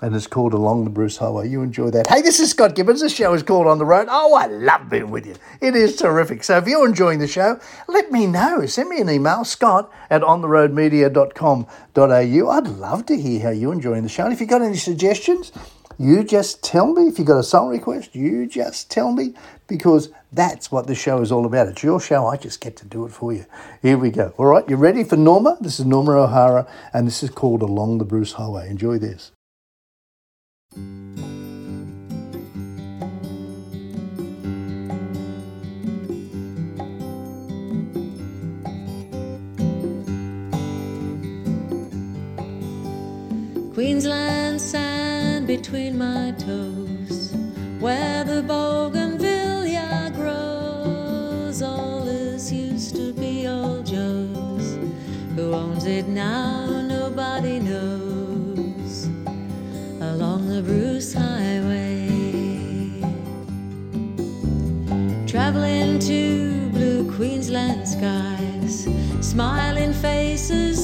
[0.00, 1.48] and it's called Along the Bruce Highway.
[1.48, 2.06] You enjoy that.
[2.06, 3.00] Hey, this is Scott Gibbons.
[3.00, 4.08] The show is called On the Road.
[4.10, 5.34] Oh, I love being with you.
[5.60, 6.44] It is terrific.
[6.44, 7.58] So if you're enjoying the show,
[7.88, 8.64] let me know.
[8.66, 12.50] Send me an email, scott at ontheroadmedia.com.au.
[12.50, 14.24] I'd love to hear how you're enjoying the show.
[14.24, 15.50] And if you've got any suggestions,
[15.98, 17.08] you just tell me.
[17.08, 19.34] If you've got a song request, you just tell me
[19.66, 21.68] because that's what the show is all about.
[21.68, 22.26] It's your show.
[22.26, 23.46] I just get to do it for you.
[23.82, 24.32] Here we go.
[24.36, 25.58] All right, you ready for Norma?
[25.60, 28.70] This is Norma O'Hara, and this is called Along the Bruce Highway.
[28.70, 29.32] Enjoy this.
[43.74, 44.97] Queensland sand
[45.48, 47.34] between my toes,
[47.80, 51.62] where the bougainvillea grows.
[51.62, 54.76] All this used to be old Joe's.
[55.36, 56.82] Who owns it now?
[56.82, 59.06] Nobody knows.
[60.02, 62.10] Along the Bruce Highway,
[65.26, 68.86] traveling to blue Queensland skies,
[69.22, 70.77] smiling faces,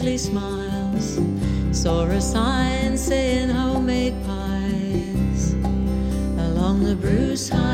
[0.00, 1.20] friendly smiles.
[1.72, 5.52] Saw a sign saying homemade pies
[6.38, 7.69] along the Bruce Highway.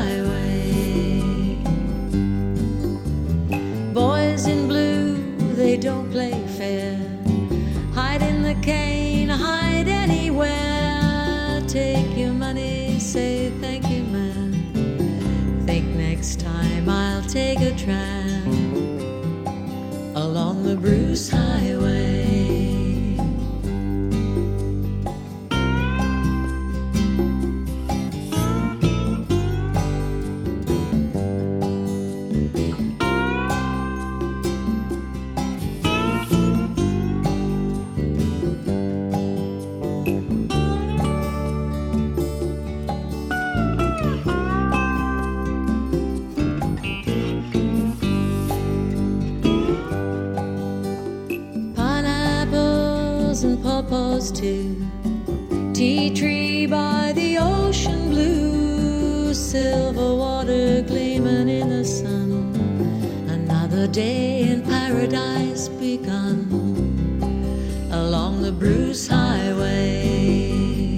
[68.47, 70.95] The Bruce Highway.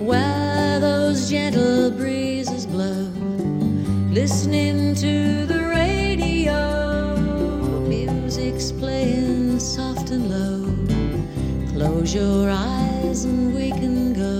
[0.00, 3.10] Where those gentle breezes blow.
[4.10, 7.18] Listening to the radio.
[7.86, 10.62] Music's playing soft and low.
[11.74, 14.38] Close your eyes and we can go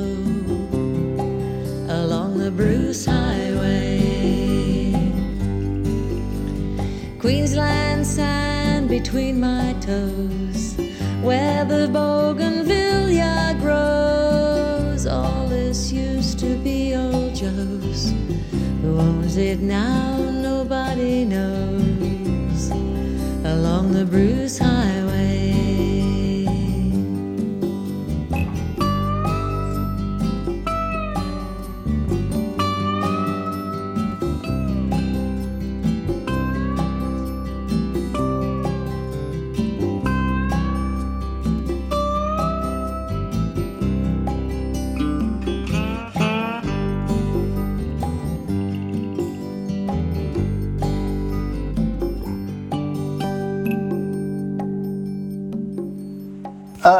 [2.02, 4.00] along the Bruce Highway.
[7.18, 10.37] Queensland sand between my toes,
[11.22, 15.06] where the bougainvillea grows.
[15.06, 18.12] All this used to be old Joe's.
[18.82, 20.18] Who owns it now?
[20.18, 22.70] Nobody knows.
[23.44, 24.87] Along the Bruce Highway.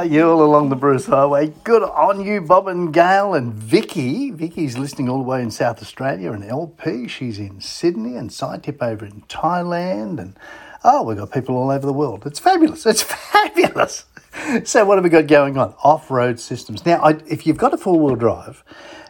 [0.08, 1.52] You all along the Bruce Highway.
[1.64, 4.30] Good on you, Bob and Gail and Vicky.
[4.30, 7.06] Vicky's listening all the way in South Australia and LP.
[7.08, 10.18] She's in Sydney and Sidetip over in Thailand.
[10.18, 10.34] And
[10.82, 12.24] oh, we've got people all over the world.
[12.24, 12.86] It's fabulous.
[12.86, 14.06] It's fabulous.
[14.64, 15.74] So, what have we got going on?
[15.84, 16.86] Off road systems.
[16.86, 18.64] Now, I, if you've got a four wheel drive,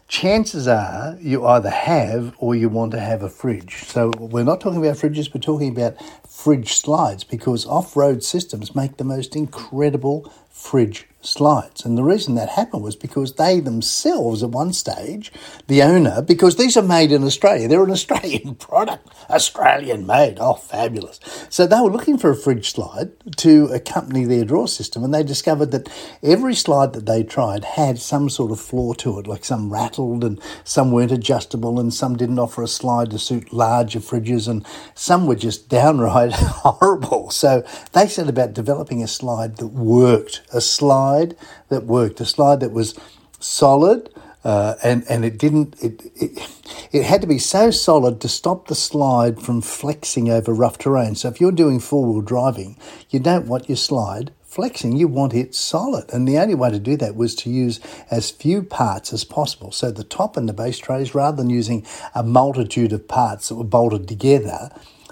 [0.08, 3.84] chances are you either have or you want to have a fridge.
[3.84, 8.74] So we're not talking about fridges, we're talking about fridge slides because off road systems
[8.74, 11.84] make the most incredible fridge slides.
[11.84, 15.32] And the reason that happened was because they themselves, at one stage,
[15.66, 20.38] the owner, because these are made in Australia, they're an Australian product, Australian made.
[20.40, 21.18] Oh, fabulous.
[21.50, 25.22] So they were looking for a fridge slide to accompany their drawer system, and they
[25.22, 25.88] discovered that
[26.22, 30.22] every slide that they tried had some sort of flaw to it, like some rattled
[30.22, 34.64] and some weren't adjustable, and some didn't offer a slide to suit larger fridges, and
[34.94, 37.30] some were just downright horrible.
[37.30, 41.36] So they set about developing a slide that worked, a slide
[41.68, 42.98] that worked, a slide that was
[43.40, 44.10] solid.
[44.44, 46.48] Uh, and and it didn't it, it
[46.92, 51.16] it had to be so solid to stop the slide from flexing over rough terrain.
[51.16, 52.78] So if you're doing four wheel driving,
[53.10, 54.96] you don't want your slide flexing.
[54.96, 57.80] You want it solid, and the only way to do that was to use
[58.10, 59.72] as few parts as possible.
[59.72, 61.84] So the top and the base trays, rather than using
[62.14, 64.70] a multitude of parts that were bolted together,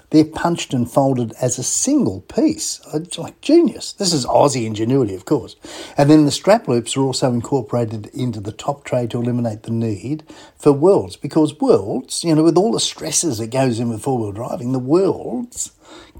[0.09, 2.79] they're punched and folded as a single piece.
[2.93, 3.93] It's like genius.
[3.93, 5.55] This is Aussie ingenuity, of course.
[5.97, 9.71] And then the strap loops are also incorporated into the top tray to eliminate the
[9.71, 10.23] need
[10.57, 14.17] for welds because welds, you know, with all the stresses that goes in with four
[14.17, 15.71] wheel driving, the welds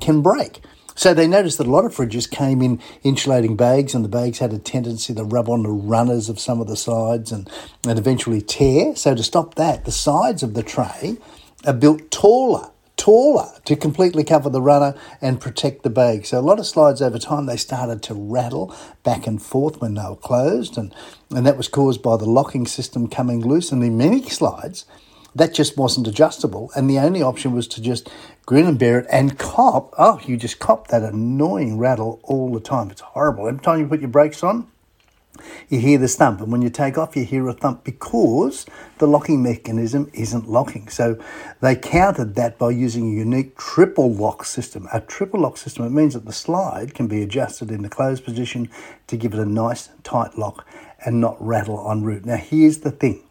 [0.01, 0.61] can break.
[0.97, 4.39] So they noticed that a lot of fridges came in insulating bags, and the bags
[4.39, 7.47] had a tendency to rub on the runners of some of the sides and,
[7.87, 8.95] and eventually tear.
[8.95, 11.17] So to stop that, the sides of the tray
[11.65, 16.25] are built taller taller to completely cover the runner and protect the bag.
[16.25, 19.93] So a lot of slides over time they started to rattle back and forth when
[19.93, 20.93] they were closed, and,
[21.29, 23.71] and that was caused by the locking system coming loose.
[23.71, 24.85] And in many slides,
[25.35, 28.09] that just wasn't adjustable, and the only option was to just
[28.45, 29.93] grin and bear it and cop.
[29.97, 32.89] Oh, you just cop that annoying rattle all the time.
[32.89, 33.47] It's horrible.
[33.47, 34.67] Every time you put your brakes on,
[35.69, 38.65] you hear the thump, and when you take off, you hear a thump because
[38.97, 40.87] the locking mechanism isn't locking.
[40.89, 41.21] So
[41.61, 44.87] they countered that by using a unique triple lock system.
[44.93, 48.23] A triple lock system, it means that the slide can be adjusted in the closed
[48.23, 48.69] position
[49.07, 50.65] to give it a nice tight lock
[51.05, 52.25] and not rattle en route.
[52.25, 53.23] Now, here's the thing.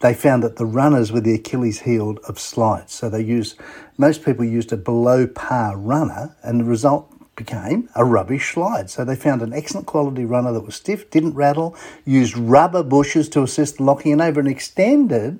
[0.00, 2.92] They found that the runners were the Achilles heel of slides.
[2.92, 3.56] So they used,
[3.96, 8.90] most people used a below par runner, and the result became a rubbish slide.
[8.90, 13.28] So they found an excellent quality runner that was stiff, didn't rattle, used rubber bushes
[13.30, 15.38] to assist the locking, and over an extended,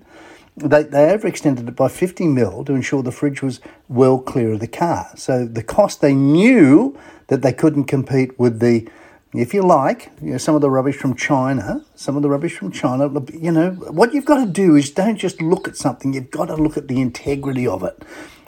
[0.56, 4.60] they, they overextended it by 50 mil to ensure the fridge was well clear of
[4.60, 5.10] the car.
[5.16, 8.88] So the cost, they knew that they couldn't compete with the,
[9.34, 12.56] if you like, you know, some of the rubbish from China, some of the rubbish
[12.56, 13.10] from China.
[13.32, 16.46] You know, what you've got to do is don't just look at something, you've got
[16.46, 18.02] to look at the integrity of it.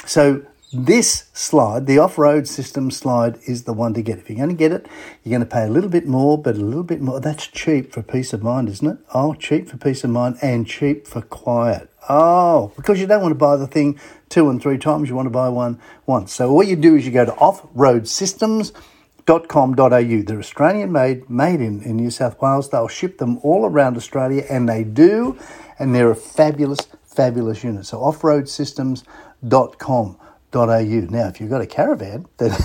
[0.06, 4.18] So this slide, the off road system slide, is the one to get.
[4.18, 4.86] If you're going to get it,
[5.24, 7.20] you're going to pay a little bit more, but a little bit more.
[7.20, 8.98] That's cheap for peace of mind, isn't it?
[9.14, 11.90] Oh, cheap for peace of mind and cheap for quiet.
[12.08, 15.24] Oh, because you don't want to buy the thing two and three times, you want
[15.26, 16.34] to buy one once.
[16.34, 20.22] So, what you do is you go to offroadsystems.com.au.
[20.22, 22.68] They're Australian made, made in, in New South Wales.
[22.68, 25.38] They'll ship them all around Australia, and they do,
[25.78, 27.86] and they're a fabulous, fabulous unit.
[27.86, 29.06] So, offroadsystems.com
[29.42, 30.27] au.
[30.52, 32.56] Now, if you've got a caravan, then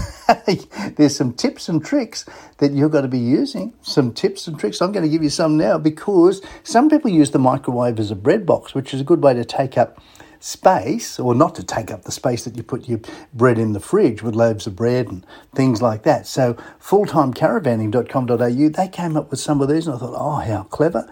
[0.96, 2.26] there's some tips and tricks
[2.60, 3.74] that you've got to be using.
[3.82, 4.82] Some tips and tricks.
[4.82, 8.16] I'm going to give you some now because some people use the microwave as a
[8.16, 10.02] bread box, which is a good way to take up
[10.44, 13.00] space, or not to take up the space that you put your
[13.34, 15.26] bread in the fridge with loaves of bread and
[15.56, 16.28] things like that.
[16.28, 21.10] So, fulltimecaravanning.com.au, they came up with some of these, and I thought, oh, how clever.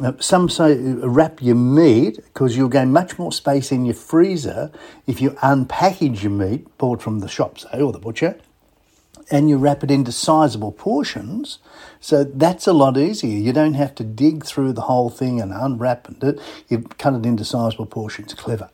[0.00, 3.94] Uh, some say uh, wrap your meat because you'll gain much more space in your
[3.94, 4.72] freezer
[5.06, 8.36] if you unpackage your meat bought from the shop, say, or the butcher
[9.30, 11.58] and you wrap it into sizable portions.
[12.02, 13.38] So that's a lot easier.
[13.38, 16.40] You don't have to dig through the whole thing and unwrap it.
[16.68, 18.34] You cut it into sizable portions.
[18.34, 18.68] Clever.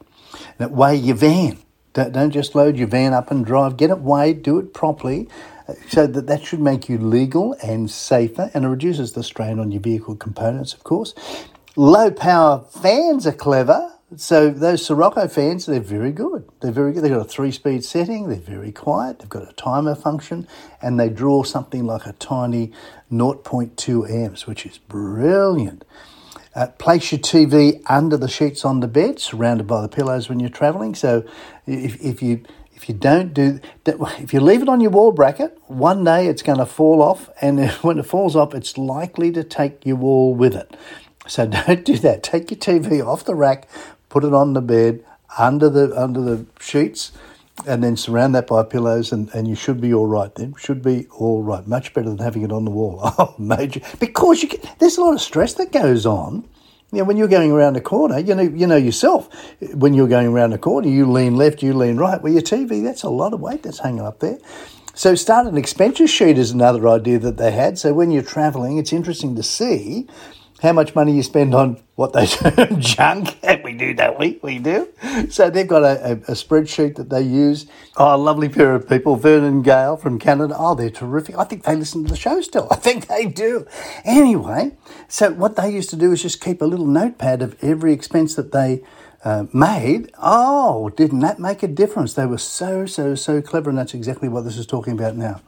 [0.59, 1.59] And weigh your van.
[1.93, 3.77] Don't just load your van up and drive.
[3.77, 4.43] Get it weighed.
[4.43, 5.29] Do it properly.
[5.69, 9.59] Uh, so that that should make you legal and safer, and it reduces the strain
[9.59, 11.15] on your vehicle components, of course.
[11.77, 13.98] Low power fans are clever.
[14.17, 16.49] So those Sirocco fans, they're very good.
[16.61, 17.05] They're very good.
[17.05, 18.29] They've got a three-speed setting.
[18.29, 19.19] They're very quiet.
[19.19, 20.49] They've got a timer function,
[20.81, 22.73] and they draw something like a tiny
[23.13, 25.85] 0.2 amps, which is brilliant.
[26.55, 30.41] Uh, place your TV under the sheets on the bed, surrounded by the pillows when
[30.41, 30.95] you're travelling.
[30.95, 31.25] So
[31.67, 32.45] if, if you
[32.75, 36.29] If you don't do that, if you leave it on your wall bracket, one day
[36.29, 39.97] it's going to fall off, and when it falls off, it's likely to take your
[39.97, 40.77] wall with it.
[41.27, 42.23] So don't do that.
[42.23, 43.69] Take your TV off the rack,
[44.09, 45.05] put it on the bed
[45.39, 47.13] under the under the sheets,
[47.67, 50.35] and then surround that by pillows, and, and you should be all right.
[50.35, 51.67] Then should be all right.
[51.67, 53.01] Much better than having it on the wall.
[53.19, 53.81] Oh, major!
[53.99, 56.49] Because you get, there's a lot of stress that goes on.
[56.93, 59.29] You know, when you're going around a corner, you know, you know yourself.
[59.75, 62.23] When you're going around a corner, you lean left, you lean right.
[62.23, 64.39] Well, your TV, that's a lot of weight that's hanging up there.
[64.95, 67.79] So, start an expenditure sheet is another idea that they had.
[67.79, 70.07] So, when you're travelling, it's interesting to see
[70.61, 73.39] how much money you spend on what they term junk.
[73.65, 74.39] We do, don't we?
[74.43, 74.89] We do.
[75.29, 77.67] So they've got a, a, a, spreadsheet that they use.
[77.97, 80.55] Oh, a lovely pair of people, Vernon Gale from Canada.
[80.57, 81.37] Oh, they're terrific.
[81.37, 82.69] I think they listen to the show still.
[82.71, 83.67] I think they do.
[84.05, 84.77] Anyway,
[85.09, 88.37] so what they used to do is just keep a little notepad of every expense
[88.37, 88.83] that they
[89.25, 90.11] uh, made.
[90.19, 92.15] Oh, didn't that make a difference?
[92.15, 95.41] They were so, so, so clever, and that's exactly what this is talking about now.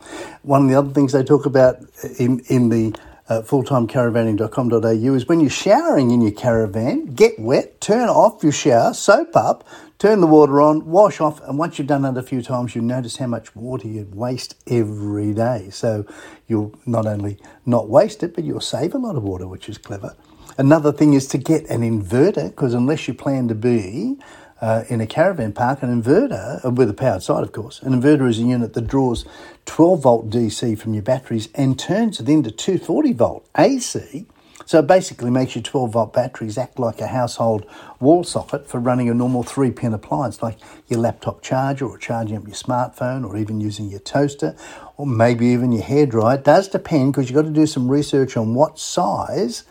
[0.43, 1.79] One of the other things they talk about
[2.19, 2.95] in, in the
[3.31, 8.93] uh, fulltimecaravanning.com.au is when you're showering in your caravan, get wet, turn off your shower,
[8.93, 9.67] soap up,
[10.01, 12.83] turn the water on, wash off, and once you've done that a few times, you
[12.83, 15.69] notice how much water you waste every day.
[15.71, 16.05] So
[16.49, 19.79] you'll not only not waste it, but you'll save a lot of water, which is
[19.79, 20.17] clever.
[20.59, 24.19] Another thing is to get an inverter, because unless you plan to be
[24.61, 27.93] uh, in a caravan park, an inverter, uh, with a powered side, of course, an
[27.93, 29.25] inverter is a unit that draws
[29.67, 34.27] 12 volt DC from your batteries and turns it into 240 volt AC.
[34.67, 37.67] So it basically makes your 12 volt batteries act like a household
[37.99, 42.37] wall socket for running a normal three pin appliance, like your laptop charger or charging
[42.37, 44.55] up your smartphone or even using your toaster
[44.97, 46.37] or maybe even your hairdryer.
[46.37, 49.65] It does depend because you've got to do some research on what size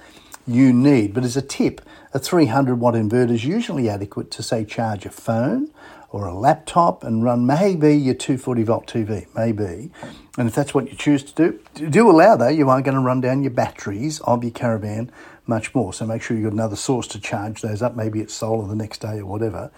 [0.46, 1.14] you need.
[1.14, 1.80] But as a tip,
[2.14, 5.70] a 300 watt inverter is usually adequate to, say, charge a phone
[6.12, 9.92] or a laptop and run maybe your 240 volt TV, maybe.
[10.38, 13.02] And if that's what you choose to do, do allow though, you are going to
[13.02, 15.12] run down your batteries of your caravan
[15.46, 15.94] much more.
[15.94, 17.96] So make sure you've got another source to charge those up.
[17.96, 19.72] Maybe it's solar the next day or whatever.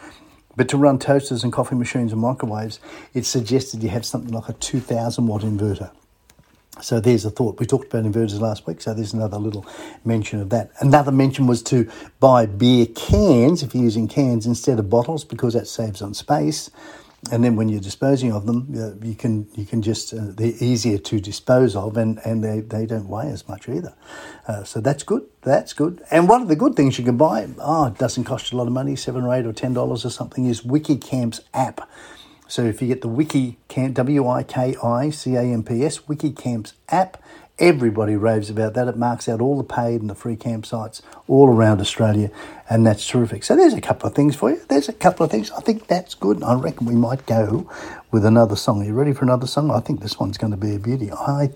[0.55, 2.79] But to run toasters and coffee machines and microwaves,
[3.13, 5.91] it's suggested you have something like a 2000 watt inverter.
[6.81, 7.59] So there's a thought.
[7.59, 9.65] We talked about inverters last week, so there's another little
[10.05, 10.71] mention of that.
[10.79, 15.53] Another mention was to buy beer cans if you're using cans instead of bottles because
[15.53, 16.71] that saves on space.
[17.31, 20.53] And then when you're disposing of them, uh, you can you can just uh, they're
[20.59, 23.93] easier to dispose of, and, and they, they don't weigh as much either.
[24.47, 25.27] Uh, so that's good.
[25.43, 26.01] That's good.
[26.09, 28.65] And one of the good things you can buy, oh, it doesn't cost a lot
[28.65, 31.87] of money, seven or eight or ten dollars or something, is WikiCamps app.
[32.51, 35.99] So if you get the Wiki W I K I C A M P S
[35.99, 37.23] WikiCamps app,
[37.57, 38.89] everybody raves about that.
[38.89, 42.29] It marks out all the paid and the free campsites all around Australia,
[42.69, 43.45] and that's terrific.
[43.45, 44.59] So there's a couple of things for you.
[44.67, 45.49] There's a couple of things.
[45.51, 46.43] I think that's good.
[46.43, 47.71] I reckon we might go
[48.11, 48.81] with another song.
[48.81, 49.71] Are you ready for another song?
[49.71, 51.09] I think this one's going to be a beauty.
[51.09, 51.51] I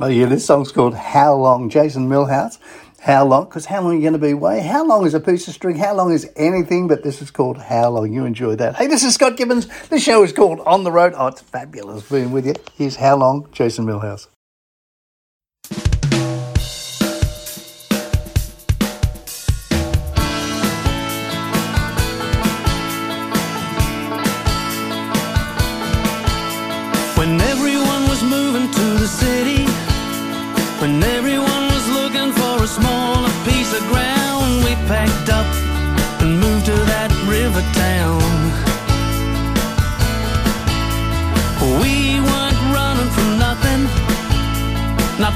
[0.00, 2.58] Oh yeah, this song's called How Long, Jason Millhouse.
[3.04, 3.44] How long?
[3.44, 4.60] Because how long are you going to be away?
[4.60, 5.76] How long is a piece of string?
[5.76, 6.88] How long is anything?
[6.88, 8.10] But this is called How Long.
[8.10, 8.76] You enjoy that.
[8.76, 9.66] Hey, this is Scott Gibbons.
[9.88, 11.12] The show is called On the Road.
[11.14, 12.54] Oh, it's fabulous being with you.
[12.78, 14.28] Here's How Long, Jason Millhouse.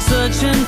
[0.09, 0.68] Searching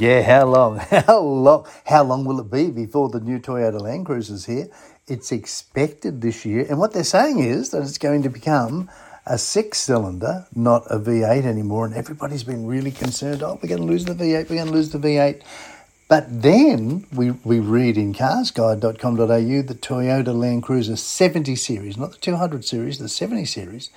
[0.00, 0.78] yeah, how long?
[0.90, 1.66] How long?
[1.84, 4.68] How long will it be before the new Toyota Land Cruiser is here?
[5.06, 8.88] It's expected this year, and what they're saying is that it's going to become
[9.26, 11.84] a six-cylinder, not a V8 anymore.
[11.84, 13.42] And everybody's been really concerned.
[13.42, 14.48] Oh, we're going to lose the V8.
[14.48, 15.42] We're going to lose the V8.
[16.08, 19.26] But then we, we read in carsguide.com.au
[19.62, 23.90] the Toyota Land Cruiser 70 series, not the 200 series, the 70 series,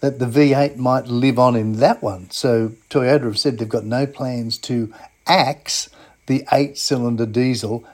[0.00, 2.30] that the V8 might live on in that one.
[2.30, 4.92] So Toyota have said they've got no plans to
[5.30, 5.88] axe
[6.26, 7.84] the eight cylinder diesel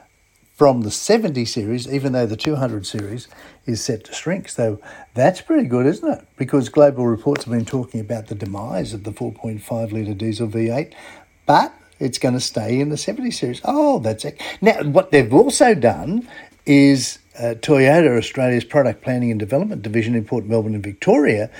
[0.55, 3.27] from the 70 series, even though the 200 series
[3.67, 4.49] is set to shrink.
[4.49, 4.81] So
[5.13, 6.27] that's pretty good, isn't it?
[6.35, 10.93] Because global reports have been talking about the demise of the 4.5 litre diesel V8,
[11.45, 13.61] but it's going to stay in the 70 series.
[13.63, 14.41] Oh, that's it.
[14.59, 16.27] Now, what they've also done
[16.65, 21.51] is uh, Toyota, Australia's product planning and development division in Port Melbourne and Victoria,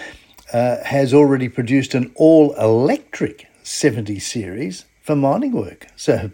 [0.51, 5.87] uh, has already produced an all electric 70 series for mining work.
[5.95, 6.31] So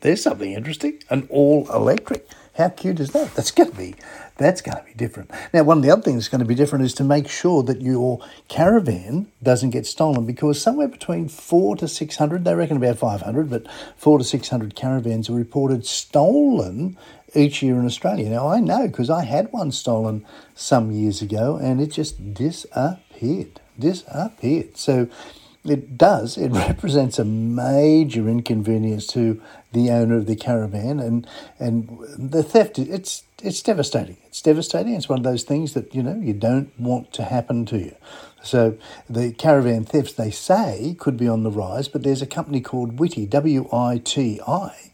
[0.00, 2.28] there's something interesting an all electric.
[2.56, 3.34] How cute is that?
[3.36, 3.94] That's going to be
[4.36, 5.30] that's going to be different.
[5.54, 7.62] Now, one of the other things that's going to be different is to make sure
[7.62, 8.18] that your
[8.48, 13.66] caravan doesn't get stolen because somewhere between four to 600, they reckon about 500, but
[13.96, 16.98] four to 600 caravans are reported stolen
[17.34, 18.28] each year in Australia.
[18.28, 23.60] Now, I know because I had one stolen some years ago and it just disappeared.
[23.78, 24.76] Disappeared.
[24.76, 25.08] So,
[25.70, 26.36] it does.
[26.36, 29.40] It represents a major inconvenience to
[29.72, 31.26] the owner of the caravan, and
[31.58, 32.78] and the theft.
[32.78, 34.18] It's it's devastating.
[34.26, 34.94] It's devastating.
[34.94, 37.96] It's one of those things that you know you don't want to happen to you.
[38.42, 38.78] So
[39.10, 42.96] the caravan thefts they say could be on the rise, but there's a company called
[42.96, 44.92] Witi W I T I,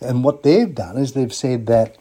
[0.00, 1.96] and what they've done is they've said that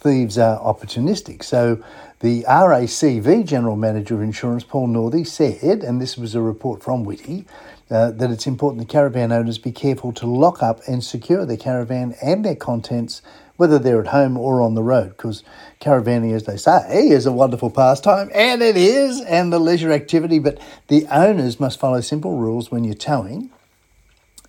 [0.00, 1.42] thieves are opportunistic.
[1.42, 1.82] So
[2.20, 7.04] the RACV General Manager of Insurance, Paul Northey, said, and this was a report from
[7.04, 7.46] Witi,
[7.90, 11.56] uh, that it's important the caravan owners be careful to lock up and secure their
[11.56, 13.22] caravan and their contents,
[13.56, 15.42] whether they're at home or on the road, because
[15.80, 20.38] caravanning, as they say, is a wonderful pastime, and it is, and the leisure activity,
[20.38, 20.58] but
[20.88, 23.50] the owners must follow simple rules when you're towing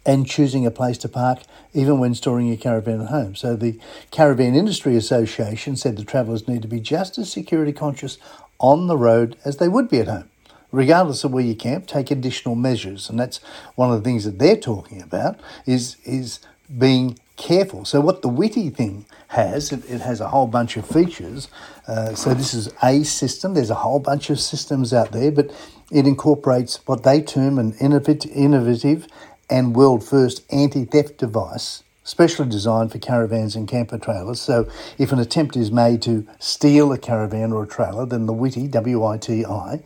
[0.05, 1.39] and choosing a place to park,
[1.73, 3.35] even when storing your caravan at home.
[3.35, 3.79] So, the
[4.09, 8.17] Caravan Industry Association said the travellers need to be just as security conscious
[8.59, 10.29] on the road as they would be at home.
[10.71, 13.39] Regardless of where you camp, take additional measures, and that's
[13.75, 16.39] one of the things that they're talking about is is
[16.77, 17.85] being careful.
[17.85, 21.49] So, what the Witi thing has, it, it has a whole bunch of features.
[21.87, 23.53] Uh, so, this is a system.
[23.53, 25.51] There's a whole bunch of systems out there, but
[25.91, 29.07] it incorporates what they term an innovative
[29.51, 34.41] and world first anti theft device specially designed for caravans and camper trailers.
[34.41, 38.33] So, if an attempt is made to steal a caravan or a trailer, then the
[38.33, 39.81] WITI, W I T I,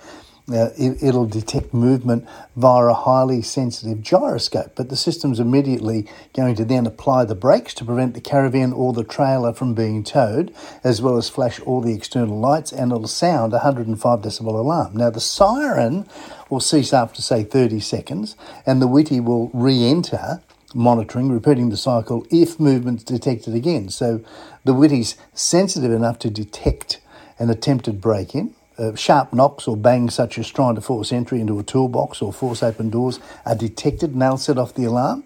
[0.51, 6.55] uh, it, will detect movement via a highly sensitive gyroscope, but the system's immediately going
[6.55, 10.53] to then apply the brakes to prevent the caravan or the trailer from being towed,
[10.83, 14.95] as well as flash all the external lights, and it'll sound a 105 decibel alarm.
[14.95, 16.07] Now, the siren
[16.49, 18.35] will cease after, say, 30 seconds,
[18.65, 20.41] and the Witi will re enter
[20.75, 23.89] monitoring, repeating the cycle if movement's detected again.
[23.89, 24.23] So
[24.63, 26.99] the Witi's sensitive enough to detect
[27.39, 31.39] an attempted break in uh, sharp knocks or bangs, such as trying to force entry
[31.39, 35.23] into a toolbox or force open doors, are detected and they'll set off the alarm.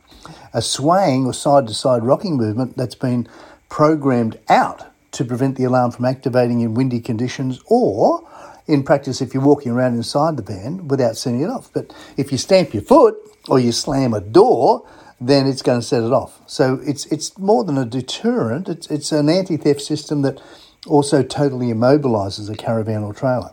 [0.54, 3.28] A swaying or side to side rocking movement that's been
[3.70, 8.28] programmed out to prevent the alarm from activating in windy conditions or
[8.68, 11.72] in practice if you're walking around inside the van without setting it off.
[11.74, 13.16] But if you stamp your foot
[13.48, 14.88] or you slam a door,
[15.20, 16.40] then it's going to set it off.
[16.46, 18.70] So it's it's more than a deterrent.
[18.70, 20.40] It's it's an anti-theft system that
[20.88, 23.52] also totally immobilises a caravan or trailer.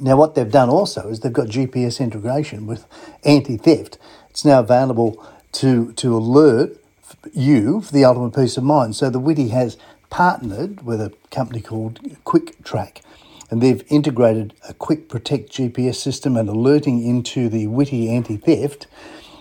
[0.00, 2.86] Now, what they've done also is they've got GPS integration with
[3.24, 3.98] anti theft.
[4.30, 6.76] It's now available to, to alert
[7.32, 8.96] you for the ultimate peace of mind.
[8.96, 9.76] So, the Witi has
[10.10, 13.02] partnered with a company called Quiktrak
[13.50, 18.86] and they've integrated a Quick Protect GPS system and alerting into the Witi anti theft.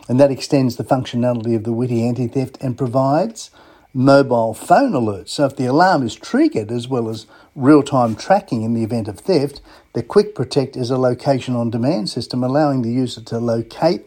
[0.08, 3.50] And that extends the functionality of the Witi anti theft and provides
[3.94, 5.30] mobile phone alerts.
[5.30, 9.08] So if the alarm is triggered as well as real time tracking in the event
[9.08, 9.62] of theft,
[9.94, 14.06] the Quick Protect is a location on demand system allowing the user to locate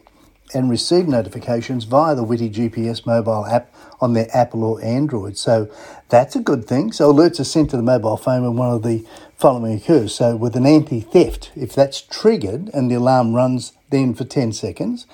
[0.53, 5.37] and receive notifications via the Witi GPS mobile app on their Apple or Android.
[5.37, 5.69] So
[6.09, 6.91] that's a good thing.
[6.91, 10.13] So alerts are sent to the mobile phone when one of the following occurs.
[10.15, 14.53] So with an anti theft, if that's triggered and the alarm runs then for 10
[14.53, 15.05] seconds,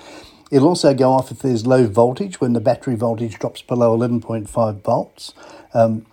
[0.54, 4.82] It'll also go off if there's low voltage when the battery voltage drops below 11.5
[4.84, 5.34] volts.
[5.74, 6.06] Um,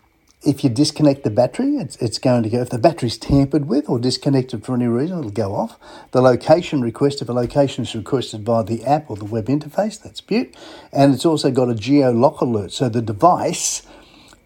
[0.42, 2.62] if you disconnect the battery, it's, it's going to go.
[2.62, 5.78] If the battery's tampered with or disconnected for any reason, it'll go off.
[6.12, 10.02] The location request, if a location is requested by the app or the web interface,
[10.02, 10.56] that's beaut.
[10.90, 12.72] And it's also got a geo lock alert.
[12.72, 13.82] So the device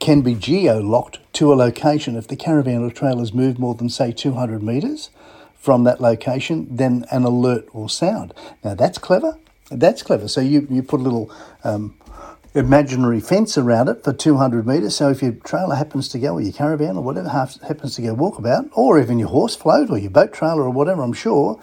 [0.01, 2.16] can be geo locked to a location.
[2.16, 5.11] If the caravan or trailer trailer's moved more than, say, 200 metres
[5.55, 8.34] from that location, then an alert will sound.
[8.64, 9.38] Now that's clever.
[9.71, 10.29] That's clever.
[10.29, 11.31] So you, you put a little
[11.62, 11.95] um,
[12.55, 14.97] imaginary fence around it for 200 metres.
[14.97, 18.15] So if your trailer happens to go, or your caravan or whatever happens to go
[18.15, 21.61] walkabout, or even your horse float or your boat trailer or whatever, I'm sure,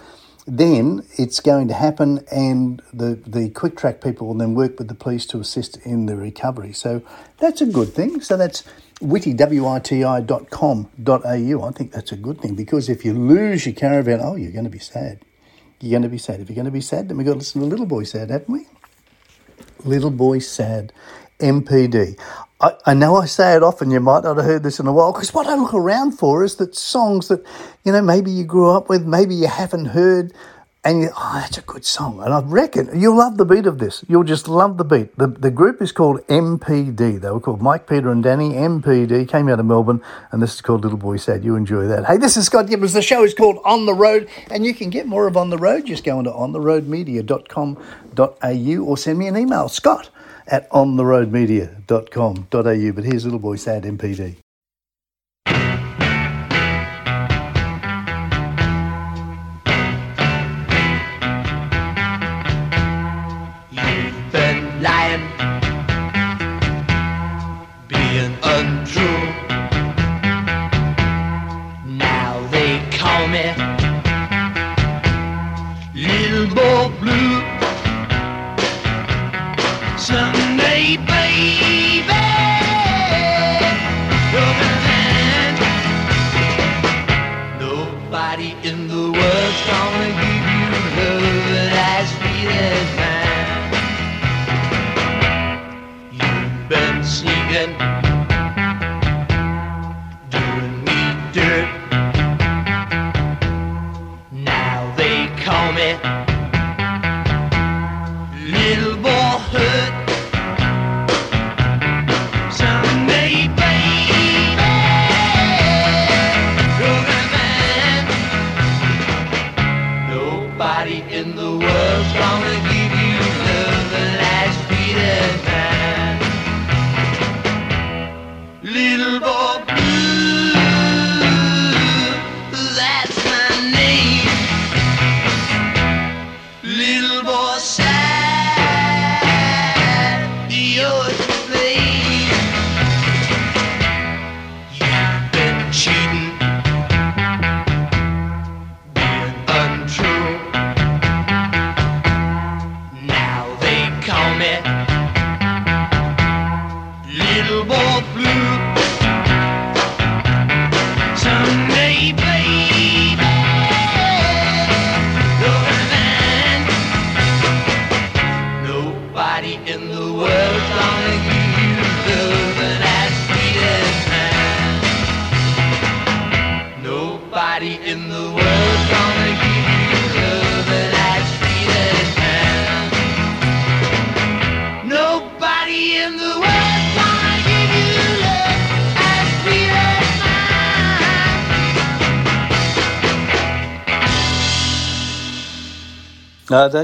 [0.48, 4.88] then it's going to happen and the, the quick track people will then work with
[4.88, 6.74] the police to assist in the recovery.
[6.74, 7.04] So
[7.38, 8.22] that's a good thing.
[8.22, 8.64] So that's
[9.00, 11.64] witi, W-I-T-I.com.au.
[11.64, 14.66] I think that's a good thing because if you lose your caravan, oh, you're going
[14.66, 15.20] to be sad.
[15.82, 16.40] You're going to be sad.
[16.40, 18.30] If you're going to be sad, then we've got to listen to Little Boy Sad,
[18.30, 18.68] haven't we?
[19.84, 20.94] Little Boy Sad,
[21.40, 22.20] MPD.
[22.60, 24.94] I, I, know I say it often, you might not have heard this in a
[24.94, 27.44] while, because what I look around for is that songs that,
[27.84, 30.34] you know, maybe you grew up with, maybe you haven't heard,
[30.84, 32.24] and you, oh, that's a good song.
[32.24, 34.04] And I reckon you'll love the beat of this.
[34.08, 35.16] You'll just love the beat.
[35.16, 37.22] The, the group is called MPD.
[37.22, 38.54] They were called Mike, Peter, and Danny.
[38.54, 40.02] MPD came out of Melbourne,
[40.32, 41.44] and this is called Little Boy Sad.
[41.44, 42.06] You enjoy that.
[42.06, 42.94] Hey, this is Scott Gibbons.
[42.94, 45.60] The show is called On the Road, and you can get more of On the
[45.60, 45.86] Road.
[45.86, 50.10] Just go into ontheroadmedia.com.au or send me an email, scott
[50.48, 52.92] at ontheroadmedia.com.au.
[52.92, 54.38] But here's Little Boy Sad MPD.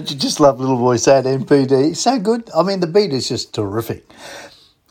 [0.07, 1.93] Don't you just love Little Boy Sad MPD?
[1.97, 2.49] So good.
[2.55, 4.09] I mean, the beat is just terrific.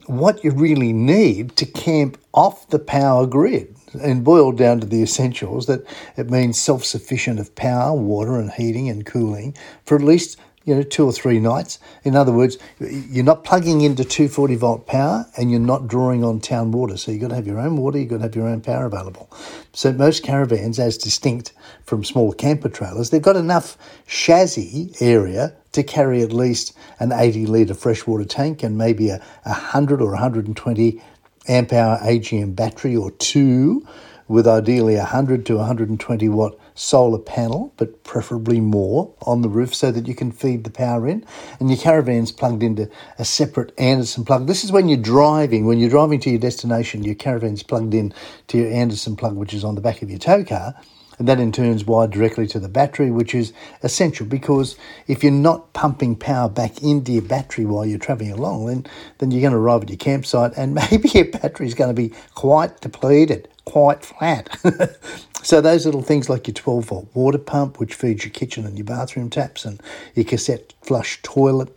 [0.05, 5.01] what you really need to camp off the power grid and boiled down to the
[5.01, 5.85] essentials that
[6.15, 10.37] it means self sufficient of power, water, and heating and cooling for at least
[10.67, 11.79] you know two or three nights.
[12.03, 16.41] In other words, you're not plugging into 240 volt power and you're not drawing on
[16.41, 16.97] town water.
[16.97, 18.85] So you've got to have your own water, you've got to have your own power
[18.85, 19.31] available.
[19.71, 21.53] So most caravans, as distinct
[21.85, 27.45] from small camper trailers, they've got enough chassis area to carry at least an 80
[27.45, 31.01] litre freshwater tank and maybe a 100 or 120
[31.47, 33.87] amp hour AGM battery or two
[34.27, 39.73] with ideally a 100 to 120 watt solar panel, but preferably more on the roof
[39.73, 41.25] so that you can feed the power in.
[41.59, 44.47] And your caravan's plugged into a separate Anderson plug.
[44.47, 45.65] This is when you're driving.
[45.65, 48.13] When you're driving to your destination, your caravan's plugged in
[48.47, 50.75] to your Anderson plug, which is on the back of your tow car.
[51.19, 53.51] And that in turn is wired directly to the battery, which is
[53.81, 54.75] essential because
[55.07, 58.85] if you're not pumping power back into your battery while you're travelling along, then,
[59.17, 61.99] then you're going to arrive at your campsite and maybe your battery is going to
[61.99, 64.47] be quite depleted, quite flat.
[65.47, 68.77] so those little things like your 12 volt water pump, which feeds your kitchen and
[68.77, 69.81] your bathroom taps, and
[70.13, 71.73] your cassette flush toilet,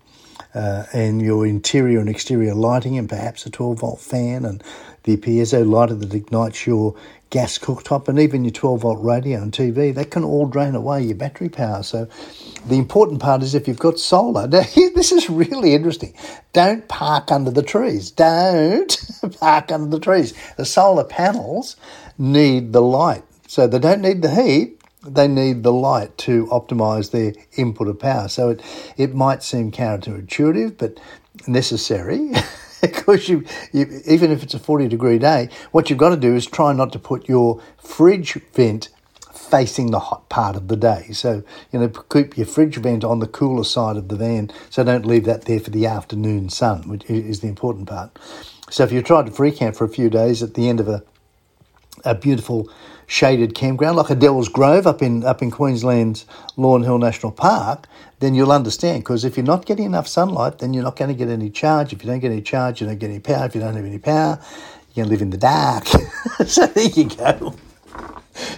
[0.57, 4.65] uh, and your interior and exterior lighting, and perhaps a 12 volt fan, and
[5.05, 6.97] the piezo lighter that ignites your
[7.31, 11.05] gas cooktop, and even your 12 volt radio and TV, that can all drain away
[11.05, 11.85] your battery power.
[11.85, 12.09] So,
[12.67, 14.49] the important part is if you've got solar.
[14.49, 14.65] Now,
[14.97, 16.13] this is really interesting.
[16.53, 18.11] Don't park under the trees.
[18.11, 18.99] Don't
[19.39, 20.35] park under the trees.
[20.57, 21.77] The solar panels
[22.19, 23.23] need the light.
[23.51, 27.99] So, they don't need the heat, they need the light to optimize their input of
[27.99, 28.29] power.
[28.29, 28.63] So, it,
[28.97, 31.01] it might seem counterintuitive, but
[31.49, 32.31] necessary.
[32.81, 36.37] because you, you, even if it's a 40 degree day, what you've got to do
[36.37, 38.89] is try not to put your fridge vent
[39.35, 41.09] facing the hot part of the day.
[41.13, 41.43] So,
[41.73, 44.51] you know, keep your fridge vent on the cooler side of the van.
[44.71, 48.17] So don't leave that there for the afternoon sun, which is the important part.
[48.71, 50.89] So if you tried to free camp for a few days at the end of
[50.89, 51.03] a,
[52.05, 52.71] a beautiful
[53.11, 57.89] shaded campground like a Devil's Grove up in up in Queensland's Lawn Hill National Park,
[58.21, 59.03] then you'll understand.
[59.03, 61.93] Because if you're not getting enough sunlight, then you're not going to get any charge.
[61.93, 63.47] If you don't get any charge, you don't get any power.
[63.47, 64.39] If you don't have any power,
[64.95, 65.87] you're going to live in the dark.
[66.47, 67.57] so there you go.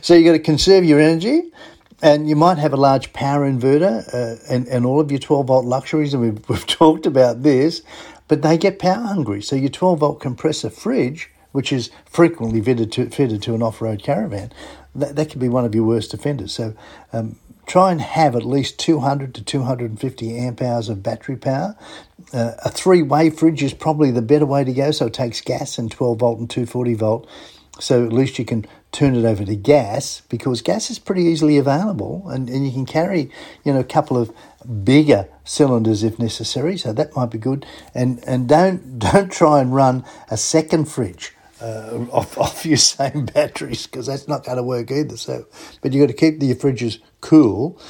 [0.02, 1.50] So you've got to conserve your energy.
[2.02, 5.46] And you might have a large power inverter uh, and, and all of your 12
[5.46, 7.80] volt luxuries, and we've, we've talked about this,
[8.26, 9.40] but they get power hungry.
[9.40, 13.80] So your 12 volt compressor fridge which is frequently fitted to, fitted to an off
[13.80, 14.52] road caravan,
[14.94, 16.52] that, that could be one of your worst offenders.
[16.52, 16.74] So
[17.12, 17.36] um,
[17.66, 21.76] try and have at least 200 to 250 amp hours of battery power.
[22.32, 25.40] Uh, a three way fridge is probably the better way to go, so it takes
[25.40, 27.28] gas and 12 volt and 240 volt.
[27.80, 31.56] So at least you can turn it over to gas because gas is pretty easily
[31.56, 33.30] available and, and you can carry,
[33.64, 34.30] you know, a couple of
[34.84, 36.76] bigger cylinders if necessary.
[36.76, 37.64] So that might be good.
[37.94, 43.26] And and don't don't try and run a second fridge uh, off, off your same
[43.26, 45.16] batteries because that's not going to work either.
[45.16, 45.46] So,
[45.80, 47.80] but you've got to keep the, fridges cool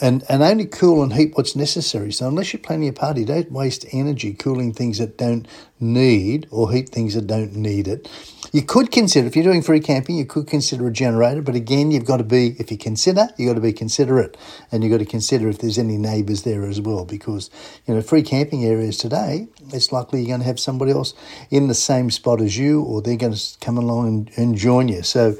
[0.00, 2.12] and, and only cool and heat what's necessary.
[2.12, 5.46] So unless you're planning a party, don't waste energy cooling things that don't
[5.78, 8.08] need or heat things that don't need it.
[8.52, 11.90] You could consider, if you're doing free camping, you could consider a generator, but again,
[11.90, 14.36] you've got to be, if you consider, you've got to be considerate
[14.72, 17.50] and you've got to consider if there's any neighbours there as well because,
[17.86, 21.14] you know, free camping areas today, it's likely you're going to have somebody else
[21.50, 24.88] in the same spot as you or they're going to come along and, and join
[24.88, 25.02] you.
[25.02, 25.36] So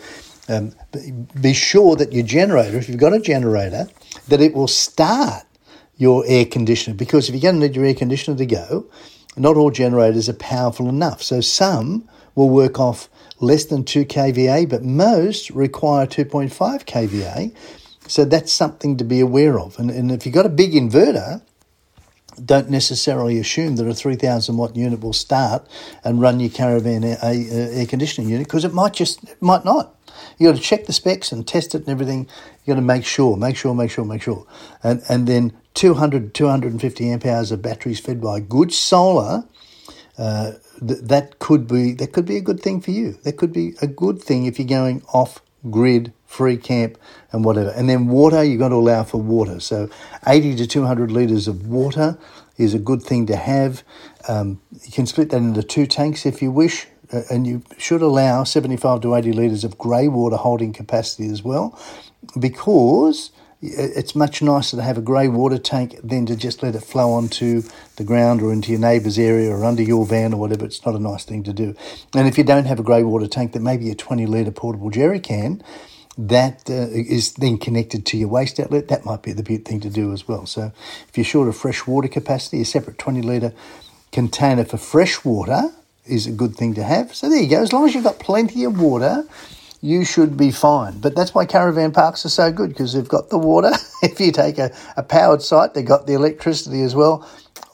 [0.49, 0.75] um,
[1.41, 3.87] be sure that your generator, if you've got a generator,
[4.29, 5.45] that it will start
[5.97, 8.87] your air conditioner because if you're going to need your air conditioner to go,
[9.37, 11.23] not all generators are powerful enough.
[11.23, 13.09] So some will work off
[13.41, 17.55] less than 2 kVA, but most require 2.5 kVA.
[18.07, 19.79] So that's something to be aware of.
[19.79, 21.43] And, and if you've got a big inverter,
[22.45, 25.67] don't necessarily assume that a 3000 watt unit will start
[26.05, 29.95] and run your caravan air, air conditioning unit because it might just, it might not.
[30.39, 32.29] You got to check the specs and test it and everything.
[32.65, 34.47] You got to make sure, make sure, make sure, make sure.
[34.83, 39.45] And, and then 200, 250 amp hours of batteries fed by good solar
[40.21, 40.53] uh,
[40.87, 43.13] th- that could be that could be a good thing for you.
[43.25, 46.97] That could be a good thing if you're going off grid, free camp,
[47.33, 47.71] and whatever.
[47.71, 49.59] And then water, you've got to allow for water.
[49.59, 49.91] So
[50.29, 52.17] 80 to 200 litres of water
[52.57, 53.83] is a good thing to have.
[54.29, 58.01] Um, you can split that into two tanks if you wish, uh, and you should
[58.01, 61.77] allow 75 to 80 litres of grey water holding capacity as well,
[62.39, 66.81] because it's much nicer to have a grey water tank than to just let it
[66.81, 67.63] flow onto
[67.97, 70.65] the ground or into your neighbour's area or under your van or whatever.
[70.65, 71.75] It's not a nice thing to do.
[72.15, 74.89] And if you don't have a grey water tank, then maybe a 20 litre portable
[74.91, 75.63] jerry can
[76.29, 79.91] that uh, is then connected to your waste outlet, that might be the thing to
[79.91, 80.47] do as well.
[80.47, 80.73] So
[81.09, 83.53] if you're short of fresh water capacity, a separate 20 litre
[84.13, 85.71] container for fresh water
[86.07, 87.15] is a good thing to have.
[87.15, 87.63] So there you go.
[87.63, 89.25] As long as you've got plenty of water,
[89.81, 91.01] you should be fine.
[91.01, 93.71] But that's why caravan parks are so good because they've got the water.
[94.03, 97.29] if you take a, a powered site, they've got the electricity as well.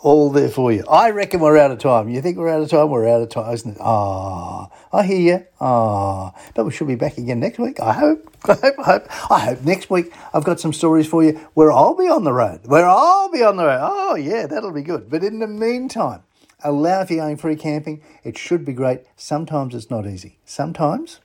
[0.06, 0.84] All there for you.
[0.88, 2.08] I reckon we're out of time.
[2.08, 2.90] You think we're out of time?
[2.90, 3.78] We're out of time, isn't it?
[3.80, 5.46] Ah, I hear you.
[5.60, 7.80] Ah, but we should be back again next week.
[7.80, 8.32] I hope.
[8.48, 8.78] I hope.
[8.78, 9.32] I hope.
[9.32, 12.32] I hope next week I've got some stories for you where I'll be on the
[12.32, 12.60] road.
[12.66, 13.80] Where I'll be on the road.
[13.82, 15.10] Oh yeah, that'll be good.
[15.10, 16.22] But in the meantime,
[16.62, 18.00] allow if you're going free camping.
[18.22, 19.00] It should be great.
[19.16, 20.38] Sometimes it's not easy.
[20.44, 21.18] Sometimes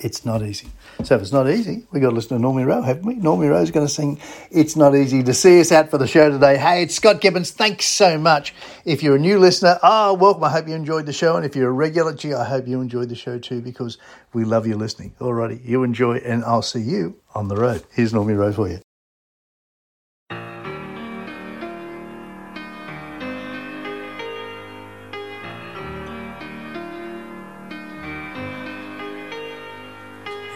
[0.00, 0.68] it's not easy.
[1.04, 3.16] So if it's not easy, we've got to listen to Normie Rowe, haven't we?
[3.16, 4.18] Normie Rowe's going to sing
[4.50, 6.56] It's Not Easy to see us out for the show today.
[6.56, 7.50] Hey, it's Scott Gibbons.
[7.50, 8.54] Thanks so much.
[8.84, 10.44] If you're a new listener, ah, oh, welcome.
[10.44, 11.36] I hope you enjoyed the show.
[11.36, 13.98] And if you're a regular, gee, I hope you enjoyed the show too because
[14.32, 15.14] we love you listening.
[15.20, 17.84] Alrighty, you enjoy and I'll see you on the road.
[17.92, 18.80] Here's Normie Rowe for you.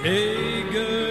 [0.04, 1.03] Hey girl,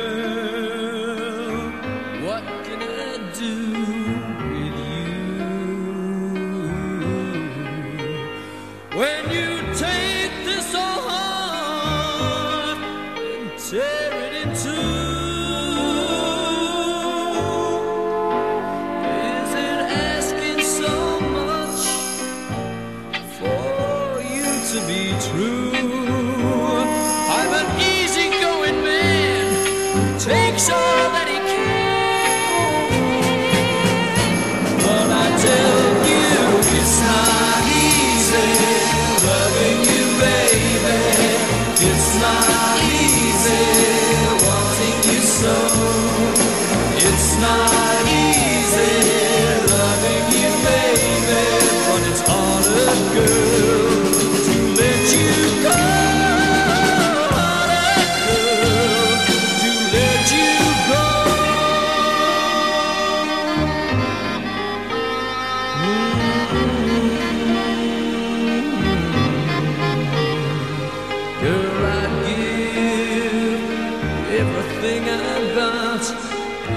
[74.44, 76.04] everything I've got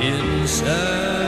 [0.03, 1.26] inside.